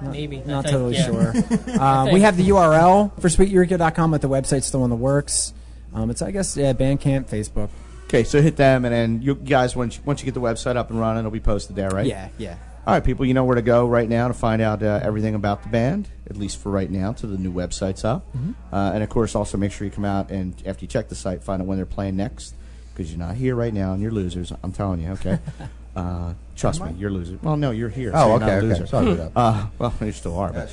Maybe. 0.00 0.38
Not 0.38 0.64
think, 0.64 0.72
totally 0.72 0.96
yeah. 0.96 1.06
sure. 1.06 1.32
Uh, 1.80 2.08
we 2.12 2.22
have 2.22 2.36
the 2.36 2.48
URL 2.48 3.12
for 3.20 3.28
sweeteureka.com, 3.28 4.10
but 4.10 4.20
the 4.20 4.28
website's 4.28 4.66
still 4.66 4.82
in 4.82 4.90
the 4.90 4.96
works. 4.96 5.54
Um, 5.94 6.10
it's, 6.10 6.22
I 6.22 6.32
guess, 6.32 6.56
yeah, 6.56 6.72
Bandcamp, 6.72 7.28
Facebook. 7.28 7.70
Okay, 8.12 8.24
so 8.24 8.42
hit 8.42 8.56
them, 8.56 8.84
and 8.84 8.92
then 8.92 9.22
you 9.22 9.34
guys, 9.34 9.74
once 9.74 9.96
you, 9.96 10.02
once 10.04 10.20
you 10.20 10.26
get 10.26 10.34
the 10.34 10.40
website 10.40 10.76
up 10.76 10.90
and 10.90 11.00
running, 11.00 11.20
it'll 11.20 11.30
be 11.30 11.40
posted 11.40 11.76
there, 11.76 11.88
right? 11.88 12.04
Yeah, 12.04 12.28
yeah. 12.36 12.58
All 12.86 12.92
right, 12.92 13.02
people, 13.02 13.24
you 13.24 13.32
know 13.32 13.44
where 13.44 13.54
to 13.54 13.62
go 13.62 13.88
right 13.88 14.06
now 14.06 14.28
to 14.28 14.34
find 14.34 14.60
out 14.60 14.82
uh, 14.82 15.00
everything 15.02 15.34
about 15.34 15.62
the 15.62 15.70
band, 15.70 16.10
at 16.28 16.36
least 16.36 16.58
for 16.58 16.70
right 16.70 16.90
now, 16.90 17.14
till 17.14 17.30
the 17.30 17.38
new 17.38 17.50
website's 17.50 18.04
up. 18.04 18.26
Uh, 18.70 18.90
and 18.92 19.02
of 19.02 19.08
course, 19.08 19.34
also 19.34 19.56
make 19.56 19.72
sure 19.72 19.86
you 19.86 19.90
come 19.90 20.04
out 20.04 20.30
and 20.30 20.62
after 20.66 20.84
you 20.84 20.88
check 20.88 21.08
the 21.08 21.14
site, 21.14 21.42
find 21.42 21.62
out 21.62 21.68
when 21.68 21.78
they're 21.78 21.86
playing 21.86 22.16
next, 22.16 22.54
because 22.92 23.10
you're 23.10 23.18
not 23.18 23.34
here 23.34 23.54
right 23.54 23.72
now 23.72 23.94
and 23.94 24.02
you're 24.02 24.10
losers. 24.10 24.52
I'm 24.62 24.72
telling 24.72 25.00
you, 25.00 25.12
okay? 25.12 25.38
uh, 25.96 26.34
trust 26.54 26.84
me, 26.84 26.92
you're 26.98 27.10
losers. 27.10 27.40
Well, 27.42 27.56
no, 27.56 27.70
you're 27.70 27.88
here. 27.88 28.12
so 28.12 28.18
Oh, 28.18 28.26
you're 28.26 28.44
okay, 28.44 28.74
okay. 28.74 28.86
Sorry 28.90 29.12
about 29.12 29.32
that. 29.32 29.40
Uh, 29.40 29.66
well, 29.78 29.94
you 30.02 30.12
still 30.12 30.36
are, 30.38 30.52
but. 30.52 30.70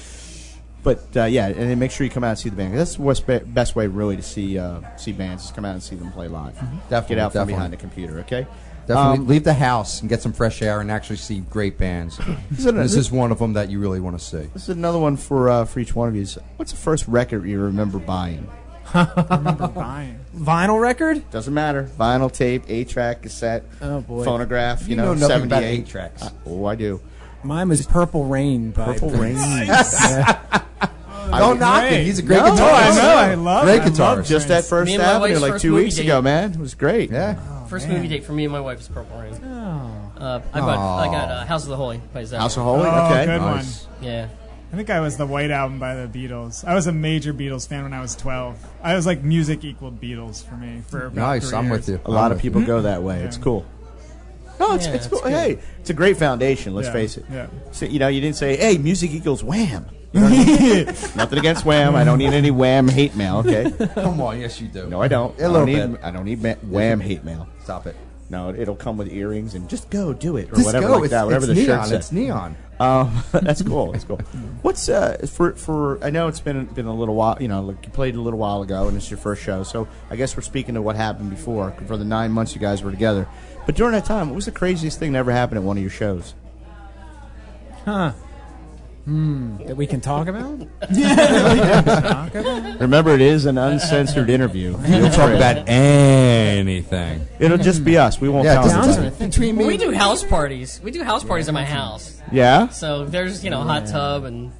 But 0.81 1.15
uh, 1.17 1.25
yeah, 1.25 1.47
and 1.47 1.55
then 1.69 1.77
make 1.79 1.91
sure 1.91 2.05
you 2.05 2.09
come 2.11 2.23
out 2.23 2.29
and 2.29 2.39
see 2.39 2.49
the 2.49 2.55
band. 2.55 2.77
That's 2.77 2.95
the 2.95 3.01
what's 3.01 3.19
best 3.19 3.75
way, 3.75 3.87
really, 3.87 4.15
to 4.15 4.21
see 4.23 4.57
uh, 4.57 4.79
see 4.97 5.11
bands. 5.11 5.45
Is 5.45 5.51
come 5.51 5.65
out 5.65 5.73
and 5.73 5.83
see 5.83 5.95
them 5.95 6.11
play 6.11 6.27
live. 6.27 6.55
Mm-hmm. 6.55 6.77
Definitely, 6.89 7.15
Get 7.15 7.21
out 7.21 7.31
from 7.31 7.39
definitely. 7.41 7.53
behind 7.53 7.73
the 7.73 7.77
computer. 7.77 8.19
Okay. 8.21 8.47
Definitely 8.87 9.17
Um, 9.19 9.27
leave 9.27 9.43
the 9.43 9.53
house 9.53 9.99
and 10.01 10.09
get 10.09 10.21
some 10.21 10.33
fresh 10.33 10.63
air 10.63 10.79
and 10.81 10.89
actually 10.89 11.17
see 11.17 11.41
great 11.41 11.77
bands. 11.77 12.17
Is 12.57 12.65
it- 12.65 12.73
this 12.75 12.95
is 12.95 13.11
one 13.11 13.31
of 13.31 13.37
them 13.37 13.53
that 13.53 13.69
you 13.69 13.79
really 13.79 13.99
want 13.99 14.17
to 14.17 14.23
see. 14.25 14.49
This 14.53 14.63
is 14.63 14.69
another 14.69 14.97
one 14.97 15.15
for 15.17 15.47
uh, 15.49 15.65
for 15.65 15.79
each 15.79 15.93
one 15.93 16.07
of 16.07 16.15
you. 16.15 16.25
What's 16.55 16.71
the 16.71 16.77
first 16.77 17.07
record 17.07 17.45
you 17.45 17.59
remember 17.59 17.99
buying? 17.99 18.49
remember 18.95 19.67
buying. 19.67 20.19
Vinyl 20.35 20.81
record? 20.81 21.29
Doesn't 21.29 21.53
matter. 21.53 21.87
Vinyl 21.99 22.31
tape, 22.31 22.63
eight 22.67 22.89
track, 22.89 23.21
cassette, 23.21 23.63
Oh, 23.81 24.01
boy. 24.01 24.23
phonograph. 24.23 24.83
You, 24.83 24.89
You 24.91 24.95
know, 24.95 25.13
know 25.13 25.27
nothing 25.27 25.43
about 25.45 25.57
78. 25.61 25.79
eight-tracks. 25.79 26.23
Uh, 26.23 26.29
oh, 26.47 26.65
I 26.65 26.73
do. 26.75 26.99
Mine 27.43 27.69
was 27.69 27.85
Purple 27.85 28.25
Rain. 28.25 28.71
By 28.71 28.85
Purple 28.85 29.11
Rain. 29.11 29.35
Don't 31.31 31.59
knock 31.59 31.81
great. 31.81 31.99
him. 31.99 32.05
He's 32.05 32.19
a 32.19 32.23
great 32.23 32.37
No, 32.37 32.45
guitarist. 32.53 32.59
Oh, 32.59 32.65
I 32.73 32.95
know. 32.95 33.15
I 33.15 33.33
love. 33.35 33.63
Great 33.63 33.81
I 33.81 33.85
love 33.85 33.93
guitarist. 33.93 34.27
Just 34.27 34.47
Prince. 34.47 34.65
at 34.65 34.69
First 34.69 34.87
Me 34.87 34.95
and 34.95 35.03
my 35.03 35.09
Avenue, 35.09 35.37
like 35.39 35.51
first 35.53 35.61
two 35.61 35.75
weeks 35.75 35.95
date. 35.95 36.05
ago, 36.05 36.21
man. 36.21 36.51
It 36.53 36.59
was 36.59 36.73
great. 36.73 37.11
Yeah. 37.11 37.65
First 37.67 37.87
movie 37.87 38.07
date 38.07 38.23
for 38.23 38.33
me 38.33 38.45
and 38.45 38.51
my 38.51 38.59
wife 38.59 38.79
is 38.81 38.87
Purple 38.87 39.19
Rain. 39.19 39.33
Oh. 39.45 40.11
Uh, 40.17 40.41
I 40.53 40.59
bought. 40.59 41.07
I 41.07 41.11
got 41.11 41.29
uh, 41.31 41.45
House 41.45 41.63
of 41.63 41.69
the 41.69 41.75
Holy 41.77 42.01
by 42.13 42.23
Zep. 42.23 42.41
House 42.41 42.57
of 42.57 42.63
Holy. 42.63 42.81
Oh, 42.87 43.05
okay. 43.11 43.25
good 43.25 43.39
Nice. 43.41 43.87
Yeah. 44.01 44.27
I 44.71 44.75
think 44.75 44.89
I 44.89 44.99
was 44.99 45.17
the 45.17 45.25
White 45.25 45.49
Album 45.51 45.79
by 45.79 45.95
the 45.95 46.07
Beatles. 46.07 46.63
I 46.65 46.73
was 46.75 46.87
a 46.87 46.91
major 46.91 47.33
Beatles 47.33 47.67
fan 47.67 47.83
when 47.83 47.93
I 47.93 48.01
was 48.01 48.15
12. 48.15 48.57
I 48.83 48.95
was 48.95 49.05
like 49.05 49.23
music 49.23 49.63
equaled 49.63 49.99
Beatles 50.01 50.43
for 50.45 50.55
me 50.55 50.81
for 50.87 51.05
about 51.07 51.15
Nice. 51.15 51.49
three 51.49 51.57
I'm 51.57 51.65
years. 51.67 51.87
with 51.87 51.89
you. 51.89 51.99
A 52.05 52.11
lot 52.11 52.25
I'm 52.25 52.31
of 52.33 52.37
with 52.37 52.41
people 52.43 52.61
go 52.63 52.81
that 52.81 53.01
way. 53.01 53.21
It's 53.23 53.37
cool. 53.37 53.65
No, 54.59 54.73
it's, 54.75 54.85
Yeah, 54.87 54.93
it's 54.93 55.05
it's 55.05 55.13
cool. 55.13 55.21
good. 55.23 55.31
Hey, 55.31 55.59
it's 55.79 55.89
a 55.89 55.93
great 55.93 56.17
foundation. 56.17 56.75
Let's 56.75 56.87
Yeah, 56.87 56.93
face 56.93 57.17
it. 57.17 57.25
yeah. 57.31 57.47
So, 57.71 57.85
you 57.85 57.99
know, 57.99 58.07
you 58.09 58.19
didn't 58.21 58.35
say, 58.35 58.57
"Hey, 58.57 58.77
music 58.77 59.11
equals 59.11 59.43
Wham." 59.43 59.85
You 60.11 60.21
know 60.21 60.25
what 60.29 60.33
I 60.33 60.45
mean? 60.45 60.85
Nothing 61.15 61.39
against 61.39 61.65
Wham. 61.65 61.95
I 61.95 62.03
don't 62.03 62.17
need 62.17 62.33
any 62.33 62.49
Wham 62.51 62.87
hate 62.87 63.15
mail. 63.15 63.37
Okay. 63.37 63.71
Come 63.93 64.19
on. 64.21 64.39
Yes, 64.39 64.59
you 64.59 64.67
do. 64.67 64.87
No, 64.89 65.01
I 65.01 65.07
don't. 65.07 65.39
A 65.39 65.43
I 65.43 65.47
little 65.47 65.65
don't 65.67 65.91
need. 65.91 65.91
bit. 65.93 66.03
I 66.03 66.11
don't 66.11 66.25
need 66.25 66.41
ma- 66.43 66.55
Wham 66.67 66.99
hate 66.99 67.23
mail. 67.23 67.47
Stop 67.63 67.85
it. 67.87 67.95
No, 68.31 68.53
it'll 68.53 68.75
come 68.75 68.95
with 68.97 69.11
earrings 69.11 69.55
and 69.55 69.67
just 69.67 69.89
go 69.89 70.13
do 70.13 70.37
it 70.37 70.49
or 70.51 70.55
Just 70.55 70.65
whatever 70.67 70.85
go. 70.87 70.93
like 70.93 71.03
it's, 71.05 71.11
that. 71.11 71.25
Whatever 71.25 71.45
it's 71.45 71.55
the 71.59 71.65
neon. 71.65 71.79
shirt 71.79 71.87
says. 71.89 71.97
It's 71.99 72.11
neon. 72.11 72.55
Um, 72.79 73.23
that's 73.31 73.63
cool. 73.63 73.91
That's 73.91 74.03
cool. 74.03 74.17
What's 74.61 74.87
uh, 74.87 75.17
for 75.27 75.53
for? 75.53 76.03
I 76.03 76.11
know 76.11 76.27
it's 76.27 76.39
been 76.39 76.65
been 76.65 76.85
a 76.85 76.93
little 76.93 77.15
while. 77.15 77.37
You 77.41 77.47
know, 77.47 77.61
like 77.63 77.83
you 77.85 77.91
played 77.91 78.13
a 78.15 78.21
little 78.21 78.37
while 78.37 78.61
ago, 78.61 78.87
and 78.87 78.95
it's 78.97 79.09
your 79.09 79.17
first 79.17 79.41
show. 79.41 79.63
So 79.63 79.87
I 80.11 80.15
guess 80.15 80.35
we're 80.37 80.43
speaking 80.43 80.75
to 80.75 80.81
what 80.81 80.95
happened 80.95 81.31
before 81.31 81.71
for 81.87 81.97
the 81.97 82.05
nine 82.05 82.31
months 82.31 82.53
you 82.53 82.61
guys 82.61 82.83
were 82.83 82.91
together. 82.91 83.27
But 83.69 83.75
during 83.75 83.93
that 83.93 84.05
time, 84.05 84.29
what 84.29 84.35
was 84.35 84.45
the 84.45 84.51
craziest 84.51 84.97
thing 84.97 85.11
that 85.11 85.19
ever 85.19 85.31
happened 85.31 85.59
at 85.59 85.63
one 85.63 85.77
of 85.77 85.83
your 85.83 85.91
shows? 85.91 86.33
Huh. 87.85 88.13
Hmm. 89.05 89.57
That 89.57 89.77
we 89.77 89.85
can 89.85 90.01
talk 90.01 90.27
about? 90.27 90.67
Remember, 92.81 93.13
it 93.13 93.21
is 93.21 93.45
an 93.45 93.59
uncensored 93.59 94.31
interview. 94.31 94.75
We'll 94.89 95.11
talk 95.11 95.29
about 95.29 95.69
anything. 95.69 97.27
It'll 97.37 97.59
just 97.59 97.85
be 97.85 97.95
us. 97.95 98.19
We 98.19 98.27
won't 98.27 98.45
Yeah, 98.45 98.55
tell 98.55 98.63
just, 98.63 98.75
anybody. 98.75 99.09
just 99.09 99.19
between 99.19 99.57
me. 99.57 99.65
We 99.67 99.77
do 99.77 99.91
house 99.91 100.23
parties. 100.23 100.81
We 100.83 100.89
do 100.89 101.03
house 101.03 101.23
parties 101.23 101.47
at 101.47 101.53
my 101.53 101.63
house. 101.63 102.19
Yeah. 102.31 102.69
So 102.69 103.05
there's 103.05 103.43
you 103.43 103.51
know 103.51 103.61
hot 103.61 103.85
tub 103.85 104.23
and 104.23 104.51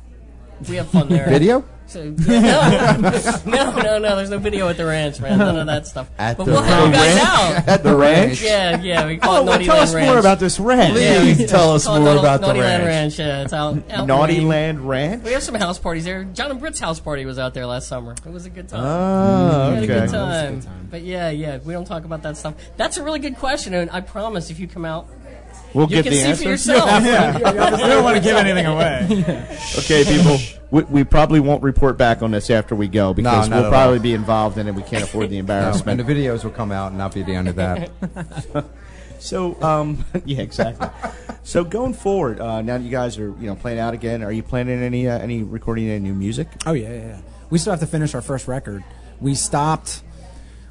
we 0.70 0.76
have 0.76 0.88
fun 0.90 1.10
there. 1.10 1.28
Video? 1.28 1.66
So, 1.90 2.04
no, 2.04 2.12
no, 3.46 3.72
no, 3.82 3.98
no. 3.98 4.16
There's 4.16 4.30
no 4.30 4.38
video 4.38 4.68
at 4.70 4.78
the 4.78 4.86
ranch, 4.86 5.20
man. 5.20 5.40
None 5.40 5.58
of 5.58 5.66
that 5.68 5.88
stuff. 5.88 6.08
At 6.20 6.38
but 6.38 6.46
the 6.46 6.52
we'll 6.52 6.62
have 6.62 6.88
you 6.88 6.94
guys 6.94 7.18
out. 7.18 7.68
At 7.68 7.84
the 7.84 7.96
ranch. 7.96 8.42
Yeah, 8.44 8.80
yeah. 8.82 9.08
We 9.08 9.18
call 9.18 9.32
Oh, 9.32 9.42
it 9.42 9.44
well, 9.46 9.54
Naughty 9.54 9.66
tell 9.66 9.76
Land 9.78 9.90
us 9.90 9.96
Ranch. 9.96 10.08
more 10.08 10.20
about 10.20 10.40
this 10.40 10.60
ranch. 10.60 10.98
Yeah, 11.00 11.24
we 11.24 11.34
Please 11.34 11.50
tell 11.50 11.72
us 11.72 11.88
more 11.88 12.00
Naughty- 12.00 12.20
about 12.20 12.42
the 12.42 12.48
Naughty 12.48 12.60
Land 12.60 12.84
ranch. 12.86 13.18
Ranch. 13.18 13.20
Yeah, 13.20 13.42
it's 13.44 13.54
out. 13.54 13.92
out 13.92 14.08
Naughty 14.08 14.38
Maine. 14.38 14.48
Land 14.48 14.88
Ranch. 14.88 15.24
We 15.24 15.32
have 15.32 15.42
some 15.44 15.56
house 15.56 15.80
parties 15.80 16.06
there. 16.06 16.26
John 16.26 16.52
and 16.52 16.60
Britt's 16.60 16.80
house 16.80 17.00
party 17.00 17.26
was 17.26 17.40
out 17.40 17.54
there 17.56 17.66
last 17.66 17.88
summer. 17.88 18.12
It 18.24 18.32
was 18.32 18.46
a 18.46 18.50
good 18.52 18.70
time. 18.70 18.84
Oh, 18.84 19.70
We 19.70 19.76
had 19.76 19.84
a 19.84 19.88
good 19.88 19.98
okay. 20.04 20.12
time. 20.12 20.62
But 20.92 21.02
yeah, 21.02 21.30
yeah, 21.32 21.58
we 21.58 21.74
don't 21.74 21.86
talk 21.86 22.04
about 22.06 22.22
that 22.24 22.38
stuff. 22.38 22.54
That's 22.78 22.98
a 22.98 23.04
really 23.04 23.20
good 23.20 23.38
question, 23.38 23.74
and 23.74 23.90
I 23.92 24.02
promise 24.02 24.50
if 24.52 24.60
you 24.60 24.68
come 24.68 24.86
out, 24.86 25.08
We'll 25.74 25.86
you 25.90 25.98
get 25.98 26.04
can 26.06 26.14
the 26.14 26.20
see 26.20 26.26
answer. 26.26 26.44
for 26.44 26.50
yourself. 26.50 27.04
we 27.04 27.88
don't 27.90 28.04
want 28.04 28.18
to 28.18 28.24
give 28.24 28.36
anything 28.38 28.66
away. 28.66 29.08
Okay, 29.80 30.04
people. 30.04 30.38
We, 30.72 30.84
we 30.84 31.04
probably 31.04 31.40
won't 31.40 31.64
report 31.64 31.98
back 31.98 32.22
on 32.22 32.32
this 32.32 32.50
after 32.50 32.76
we 32.76 32.88
go 32.88 33.14
because 33.14 33.50
not 33.50 33.56
we'll 33.56 33.66
at 33.66 33.72
probably 33.72 33.98
all. 33.98 34.04
be 34.04 34.14
involved 34.14 34.58
in 34.58 34.68
it. 34.68 34.76
We 34.76 34.84
can't 34.84 35.04
afford 35.04 35.30
the 35.30 35.36
No, 35.36 35.40
embarrassment. 35.42 36.00
and 36.00 36.08
the 36.10 36.14
videos 36.14 36.44
will 36.44 36.52
come 36.52 36.72
out 36.72 36.90
and 36.90 36.98
not 36.98 37.14
be 37.14 37.24
the 37.24 37.34
end 37.34 37.48
of 37.48 37.56
that. 37.56 37.90
So, 39.20 39.62
um, 39.62 40.06
yeah, 40.26 40.40
exactly. 40.42 40.88
so 41.44 41.66
going 41.66 41.94
forward, 41.94 42.40
uh, 42.40 42.62
now 42.62 42.78
that 42.78 42.84
you 42.86 42.90
guys 42.90 43.18
are 43.18 43.36
you 43.38 43.48
know 43.48 43.56
playing 43.56 43.78
out 43.78 43.94
again, 43.94 44.24
are 44.24 44.32
you 44.32 44.42
planning 44.42 44.82
any 44.82 45.10
uh, 45.10 45.20
any 45.20 45.44
recording 45.44 45.90
any 45.90 46.00
new 46.00 46.14
music? 46.14 46.48
Oh 46.66 46.72
yeah, 46.72 46.88
yeah, 46.90 46.96
yeah. 47.08 47.22
We 47.50 47.58
still 47.58 47.72
have 47.74 47.82
to 47.82 47.86
finish 47.86 48.16
our 48.16 48.22
first 48.22 48.48
record. 48.48 48.82
We 49.20 49.36
stopped. 49.36 50.04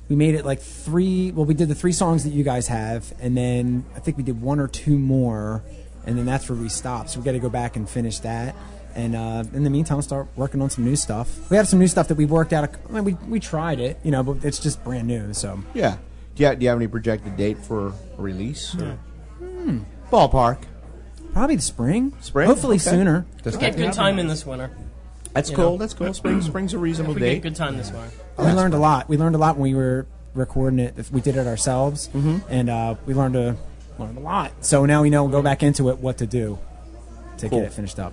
We 0.09 0.17
made 0.17 0.35
it 0.35 0.45
like 0.45 0.61
three. 0.61 1.33
Well, 1.33 1.45
we 1.45 1.55
did 1.55 1.69
the 1.69 1.75
three 1.75 1.93
songs 1.93 2.25
that 2.25 2.31
you 2.31 2.43
guys 2.45 2.69
have, 2.69 3.13
and 3.21 3.37
then 3.37 3.85
I 3.95 4.01
think 4.01 4.17
we 4.17 4.23
did 4.23 4.41
one 4.41 4.59
or 4.59 4.69
two 4.69 4.99
more, 4.99 5.63
and 6.07 6.17
then 6.17 6.25
that's 6.25 6.49
where 6.49 6.59
we 6.59 6.69
stopped. 6.71 7.11
So 7.11 7.21
we 7.21 7.25
got 7.25 7.33
to 7.33 7.39
go 7.39 7.51
back 7.51 7.77
and 7.77 7.89
finish 7.89 8.19
that. 8.21 8.55
And 8.95 9.15
uh, 9.15 9.45
in 9.53 9.65
the 9.65 9.71
meantime, 9.71 10.01
start 10.03 10.27
working 10.35 10.63
on 10.63 10.71
some 10.71 10.85
new 10.85 10.97
stuff. 10.97 11.51
We 11.51 11.57
have 11.59 11.69
some 11.69 11.79
new 11.79 11.87
stuff 11.89 12.09
that 12.09 12.15
we've 12.17 12.31
worked 12.31 12.53
out. 12.55 12.71
I 12.89 12.93
mean, 12.93 13.05
we 13.05 13.13
we 13.29 13.39
tried 13.39 13.81
it, 13.81 13.99
you 14.03 14.11
know, 14.11 14.23
but 14.23 14.45
it's 14.45 14.59
just 14.59 14.83
brand 14.83 15.07
new. 15.07 15.35
So 15.35 15.63
Yeah. 15.75 15.99
Do 16.35 16.45
you, 16.45 16.55
do 16.55 16.63
you 16.63 16.69
have 16.71 16.79
any 16.79 16.87
projected 16.87 17.37
date 17.37 17.59
for 17.59 17.89
a 17.89 17.93
release? 18.17 18.75
Or? 18.77 18.99
Ballpark. 20.11 20.59
probably 21.33 21.57
the 21.57 21.63
spring. 21.63 22.13
Spring? 22.21 22.47
Hopefully 22.49 22.77
Okay. 22.77 22.91
sooner. 22.91 23.27
Just 23.45 23.57
We 23.57 23.61
get 23.61 23.77
good 23.77 23.93
time 23.93 24.19
in 24.19 24.27
this 24.29 24.47
winter. 24.47 24.71
That's 25.39 25.51
cool. 25.51 25.71
know. 25.73 25.77
That's 25.79 25.95
cool. 25.95 26.13
Spring, 26.15 26.43
spring's 26.43 26.75
a 26.75 26.79
reasonable 26.79 27.15
We 27.15 27.21
get 27.21 27.27
date. 27.27 27.43
good 27.43 27.57
time 27.57 27.77
this 27.77 27.91
winter. 27.93 28.11
we 28.39 28.45
learned 28.53 28.75
a 28.75 28.79
lot. 28.79 29.09
We 29.09 29.17
learned 29.17 29.35
a 29.35 29.39
lot 29.39 29.57
when 29.57 29.71
we 29.71 29.75
were 29.75 30.07
recording 30.35 30.79
it. 30.79 30.95
If 30.99 31.11
we 31.13 31.21
did 31.21 31.37
it 31.37 31.47
ourselves, 31.47 32.09
Mm-hmm. 32.09 32.39
and 32.49 32.71
uh, 32.71 32.95
we 33.07 33.15
learned 33.15 33.37
a 33.37 33.57
learned 33.99 34.19
a 34.19 34.21
lot. 34.21 34.53
So 34.65 34.85
now 34.87 35.03
we 35.03 35.11
know 35.11 35.27
go 35.29 35.43
back 35.43 35.63
into 35.63 35.89
it 35.91 35.99
what 35.99 36.19
to 36.19 36.27
do 36.27 36.59
to 37.39 37.49
Cool. 37.49 37.61
get 37.61 37.67
it 37.69 37.73
finished 37.73 37.99
up. 37.99 38.13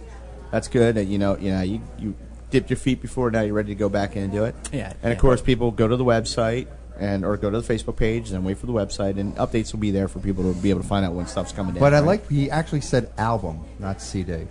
That's 0.52 0.68
good. 0.68 0.96
that 0.96 1.06
You 1.06 1.18
know, 1.18 1.38
you 1.38 1.52
know, 1.52 1.62
you 1.62 1.82
you 2.00 2.16
dipped 2.52 2.70
your 2.70 2.78
feet 2.78 3.02
before. 3.02 3.30
Now 3.32 3.42
you're 3.42 3.54
ready 3.54 3.70
to 3.70 3.76
go 3.80 3.90
back 3.90 4.16
into 4.16 4.44
it. 4.46 4.56
Yeah, 4.72 4.94
And 5.04 5.12
of 5.14 5.20
course, 5.20 5.42
people 5.42 5.72
go 5.72 5.88
to 5.88 5.96
the 5.98 6.06
website 6.06 6.68
and 6.98 7.26
or 7.26 7.36
go 7.36 7.50
to 7.52 7.60
the 7.60 7.74
Facebook 7.74 7.98
page 7.98 8.32
and 8.32 8.46
wait 8.46 8.58
for 8.58 8.66
the 8.68 8.72
website, 8.74 9.20
and 9.20 9.36
updates 9.36 9.74
will 9.74 9.82
be 9.82 9.92
there 9.92 10.08
for 10.08 10.20
people 10.20 10.54
to 10.54 10.60
be 10.62 10.70
able 10.70 10.82
to 10.82 10.88
find 10.88 11.06
out 11.06 11.14
when 11.14 11.28
stuff's 11.28 11.52
coming 11.52 11.74
down. 11.74 11.82
But 11.82 11.94
I 11.94 11.98
right? 12.00 12.06
like 12.06 12.30
he 12.30 12.50
actually 12.50 12.82
said 12.82 13.12
album, 13.18 13.66
not 13.80 14.02
CD. 14.02 14.48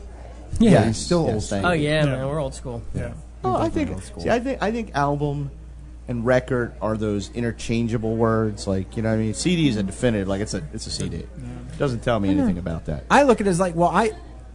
Yeah, 0.58 0.70
Yes, 0.70 0.86
he's 0.86 0.96
still 0.98 1.24
yes, 1.26 1.34
old 1.34 1.44
thank 1.44 1.66
Oh 1.66 1.72
yeah, 1.72 2.04
Yeah. 2.04 2.16
man, 2.16 2.26
we're 2.28 2.40
old 2.40 2.54
school. 2.54 2.82
Yeah. 2.94 3.12
Oh, 3.42 3.56
I 3.56 3.68
think. 3.68 3.90
See, 4.18 4.30
I 4.30 4.40
think 4.40 4.62
I 4.62 4.72
think 4.72 4.94
album 4.94 5.50
and 6.08 6.24
record 6.24 6.72
are 6.80 6.96
those 6.96 7.30
interchangeable 7.32 8.16
words. 8.16 8.66
Like 8.66 8.96
you 8.96 9.02
know, 9.02 9.10
what 9.10 9.16
I 9.16 9.18
mean, 9.18 9.34
CD 9.34 9.68
is 9.68 9.76
a 9.76 9.82
definitive. 9.82 10.28
Like 10.28 10.40
it's 10.40 10.54
a 10.54 10.62
it's 10.72 10.86
a 10.86 10.90
CD. 10.90 11.18
It 11.18 11.28
doesn't 11.78 12.00
tell 12.00 12.20
me 12.20 12.30
anything 12.30 12.58
about 12.58 12.86
that. 12.86 13.04
I 13.10 13.24
look 13.24 13.40
at 13.40 13.46
it 13.46 13.50
as 13.50 13.60
like, 13.60 13.74
well, 13.74 13.90
I 13.90 14.12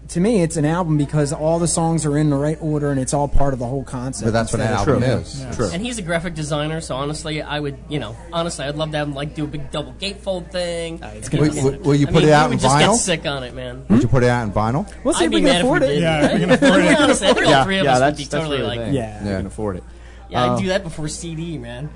to 0.10 0.19
me 0.19 0.41
it's 0.41 0.58
an 0.58 0.65
album 0.65 0.98
because 0.98 1.32
all 1.32 1.60
the 1.60 1.67
songs 1.67 2.06
are 2.06 2.17
in 2.17 2.30
the 2.30 2.36
right 2.36 2.58
order 2.62 2.89
and 2.91 3.00
it's 3.00 3.13
all 3.13 3.28
part 3.28 3.54
of 3.54 3.60
the 3.60 3.65
whole 3.67 3.84
concept. 3.84 4.26
But 4.26 4.32
that's 4.32 4.52
what 4.52 4.62
an 4.62 4.67
album 4.67 5.00
True. 5.02 5.08
is. 5.08 5.45
True. 5.56 5.69
And 5.72 5.82
he's 5.86 5.98
a 6.00 6.02
graphic 6.02 6.34
designer, 6.34 6.82
so 6.82 6.95
honestly, 6.95 7.41
I 7.41 7.60
would, 7.60 7.78
you 7.89 8.00
know, 8.00 8.15
honestly, 8.34 8.65
I'd 8.65 8.76
love 8.76 8.91
to 8.91 8.98
have 8.98 9.08
him 9.08 9.13
like 9.13 9.36
do 9.36 9.43
a 9.43 9.48
big 9.48 9.69
double 9.72 9.93
gatefold 9.93 10.52
thing. 10.52 11.00
it's 11.04 11.30
gonna 11.30 11.50
will- 11.52 11.78
will 11.80 11.95
you 11.95 12.08
I 12.08 12.12
put 12.12 12.22
mean, 12.24 12.30
it 12.30 12.32
out 12.34 12.45
in 12.45 12.50
would 12.52 12.60
just 12.60 12.76
vinyl? 12.76 12.91
get 12.93 13.00
sick 13.00 13.26
on 13.26 13.43
it, 13.43 13.54
man. 13.54 13.86
Would 13.89 14.02
you 14.02 14.08
put 14.10 14.24
it 14.24 14.30
out 14.30 14.43
in 14.48 14.52
vinyl? 14.52 14.91
We'll 15.04 15.13
see 15.13 15.26
I'd 15.26 15.28
if 15.28 15.34
we 15.36 15.41
can 15.41 15.62
afford 15.62 15.84
it. 15.84 16.02
Yeah, 16.02 16.34
we 16.34 16.39
can 16.39 16.52
afford 16.52 16.82
it. 16.84 17.00
honestly, 17.00 17.28
I 17.28 17.34
think 17.34 17.45
all 17.48 17.63
three 17.63 17.78
of 17.78 17.86
yeah, 17.86 17.91
us 17.93 18.00
would 18.00 18.06
that's, 18.08 18.17
be 18.17 18.26
totally 18.26 18.58
really 18.58 18.67
like, 18.78 18.80
thing. 18.88 18.93
Yeah. 18.95 19.24
you 19.24 19.30
Yeah. 19.30 19.38
can 19.38 19.45
afford 19.45 19.78
it. 19.78 19.84
Yeah, 20.30 20.43
Uh, 20.43 20.56
I 20.58 20.62
do 20.62 20.67
that 20.69 20.84
before 20.84 21.08
CD, 21.08 21.58
man. 21.58 21.89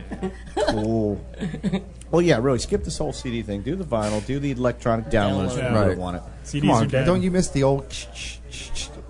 Cool. 0.69 1.19
well, 2.13 2.21
yeah, 2.21 2.37
really. 2.39 2.59
Skip 2.59 2.83
this 2.83 2.99
whole 2.99 3.11
CD 3.11 3.41
thing. 3.41 3.63
Do 3.63 3.75
the 3.75 3.83
vinyl. 3.83 4.23
Do 4.25 4.39
the 4.39 4.51
electronic 4.51 5.07
downloads. 5.07 5.57
Download. 5.57 5.71
if 5.71 5.87
Right. 5.89 5.97
want 5.97 6.17
it. 6.17 6.23
CDs 6.45 6.61
Come 6.61 6.69
are 6.69 6.81
on, 6.83 6.87
dead. 6.87 7.05
don't 7.05 7.23
you 7.23 7.31
miss 7.31 7.47
the 7.49 7.63
old 7.63 7.91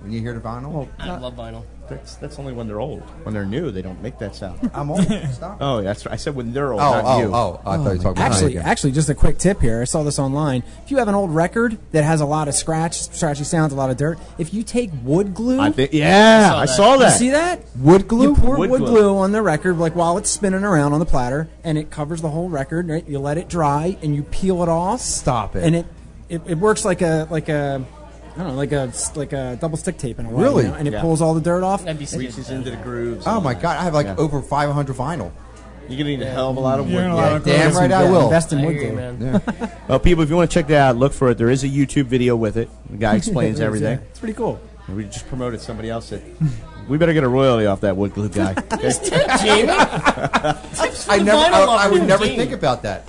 when 0.02 0.12
you 0.13 0.22
hear 0.22 0.34
the 0.34 0.39
vinyl? 0.39 0.88
I 0.98 1.18
love 1.18 1.36
vinyl. 1.36 1.63
That's 1.89 2.15
that's 2.15 2.39
only 2.39 2.54
when 2.54 2.67
they're 2.67 2.80
old. 2.80 3.02
When 3.24 3.34
they're 3.34 3.46
new, 3.46 3.69
they 3.69 3.82
don't 3.82 4.02
make 4.02 4.17
that 4.19 4.36
sound. 4.36 4.72
I'm 4.74 4.89
old. 4.89 5.04
Stop. 5.34 5.58
Oh, 5.60 5.82
that's 5.82 6.06
right. 6.06 6.13
I 6.13 6.15
said 6.15 6.34
when 6.34 6.54
they're 6.54 6.72
old, 6.72 6.82
Oh, 6.82 6.91
not 6.93 7.04
oh, 7.06 7.19
you. 7.19 7.36
oh! 7.36 7.62
I 7.65 7.76
thought 7.78 7.84
you 7.84 7.89
were 7.89 7.96
talking 7.98 8.12
about 8.12 8.32
Actually, 8.32 8.54
me 8.56 8.60
actually, 8.62 8.91
just 8.93 9.10
a 9.10 9.13
quick 9.15 9.38
tip 9.38 9.60
here. 9.60 9.82
I 9.82 9.84
saw 9.84 10.02
this 10.04 10.17
online. 10.17 10.63
If 10.86 10.91
you 10.91 10.98
have 10.98 11.10
an 11.10 11.15
old 11.15 11.36
record 11.36 11.78
that 11.91 12.04
has 12.06 12.22
a 12.22 12.26
lot 12.26 12.48
of 12.48 12.54
scratch, 12.56 13.02
scratchy 13.02 13.43
sounds, 13.43 13.74
a 13.74 13.76
lot 13.76 13.89
of 13.89 13.98
dirt, 13.98 14.17
if 14.38 14.54
you 14.54 14.63
take 14.63 14.91
wood 15.04 15.34
glue, 15.34 15.60
I 15.60 15.72
think. 15.72 15.91
Yeah, 15.91 16.50
saw 16.52 16.58
I 16.58 16.65
that. 16.65 16.74
saw 16.76 16.93
you 16.93 17.00
that. 17.00 17.17
see 17.17 17.30
that? 17.32 17.60
wood 17.78 18.08
glue. 18.08 18.30
You 18.30 18.36
pour 18.36 18.58
Wood 18.58 18.69
wood, 18.69 18.80
glue. 18.80 18.89
glue. 18.91 19.17
on 19.17 19.34
the 19.34 19.41
record, 19.41 19.78
like 19.78 19.93
while 19.96 20.17
it's 20.17 20.30
spinning 20.30 20.63
around 20.63 20.93
on 20.93 21.00
the 21.00 21.06
platter, 21.06 21.50
and 21.65 21.78
it 21.78 21.91
covers 21.91 22.22
the 22.22 22.30
whole 22.30 22.48
record. 22.50 22.88
Right? 22.88 23.06
You 23.08 23.19
let 23.19 23.38
it 23.38 23.50
dry, 23.50 23.98
and 24.02 24.15
you 24.15 24.24
peel 24.24 24.63
it 24.63 24.69
off. 24.69 25.02
Stop 25.02 25.58
it. 25.58 25.63
And 25.65 25.76
it, 25.76 25.86
it, 26.30 26.41
it 26.48 26.58
works 26.58 26.86
like 26.86 27.02
a 27.02 27.28
like 27.30 27.50
a. 27.50 27.86
I 28.34 28.38
don't 28.39 28.48
know, 28.48 28.54
like 28.56 28.72
a 28.72 28.91
like 29.15 29.32
a 29.34 29.58
double 29.62 29.78
stick 29.78 29.98
tape 29.98 30.19
in 30.19 30.26
a 30.26 30.30
way, 30.30 30.36
you 30.38 30.41
Really? 30.43 30.63
know, 30.63 30.74
and 30.74 30.88
it 30.88 30.93
Yeah. 30.93 31.02
pulls 31.02 31.22
all 31.22 31.34
the 31.34 31.41
dirt 31.41 31.63
off. 31.63 31.84
That'd 31.84 32.00
be 32.00 32.06
sweet. 32.06 32.28
Reaches 32.28 32.50
into 32.50 32.72
the 32.72 32.78
grooves. 32.78 33.26
Oh 33.28 33.39
my 33.39 33.54
god! 33.54 33.78
I 33.78 33.84
have 33.84 33.93
like 33.93 34.08
Yeah. 34.08 34.15
over 34.17 34.41
500 34.41 34.96
vinyl. 34.96 35.32
You're 35.88 35.98
gonna 35.98 36.10
need 36.12 36.22
a 36.22 36.26
hell 36.30 36.50
of 36.50 36.58
a 36.58 36.60
lot 36.62 36.80
of 36.80 36.86
wood. 36.86 36.93
You're 36.93 37.04
in 37.04 37.12
a 37.12 37.15
yeah. 37.15 37.22
lot 37.22 37.34
of 37.34 37.43
Damn 37.43 37.74
right, 37.76 37.91
I 37.91 38.10
will. 38.10 38.24
Invest 38.24 38.54
in 38.54 38.60
I 38.60 38.65
wood 38.65 38.76
hear 38.76 38.84
you, 38.84 38.89
glue. 38.91 38.96
man. 39.19 39.41
Well, 39.89 40.00
people, 40.00 40.24
if 40.24 40.30
you 40.30 40.36
want 40.38 40.50
to 40.50 40.54
check 40.54 40.67
that 40.67 40.78
out, 40.89 40.96
look 40.98 41.12
for 41.13 41.30
it. 41.30 41.38
There 41.38 41.50
is 41.50 41.63
a 41.63 41.67
YouTube 41.69 42.06
video 42.06 42.36
with 42.36 42.56
it. 42.58 42.69
The 42.89 42.98
guy 42.98 43.15
explains 43.17 43.60
everything. 43.60 44.00
It's 44.10 44.19
pretty 44.19 44.34
cool. 44.34 44.60
We 44.89 45.04
just 45.06 45.28
promoted 45.28 45.62
somebody 45.62 45.89
else 45.89 46.10
that. 46.10 46.22
We 46.89 46.98
better 46.98 47.13
get 47.13 47.24
a 47.24 47.28
royalty 47.30 47.65
off 47.65 47.82
that 47.82 47.96
wood 47.96 48.13
glue 48.13 48.30
guy. 48.30 48.54
Jamie? 48.82 49.69
I 49.72 51.19
never, 51.24 51.38
I, 51.38 51.78
I 51.82 51.88
would 51.89 52.04
never 52.04 52.26
think 52.26 52.52
about 52.52 52.82
that. 52.84 53.08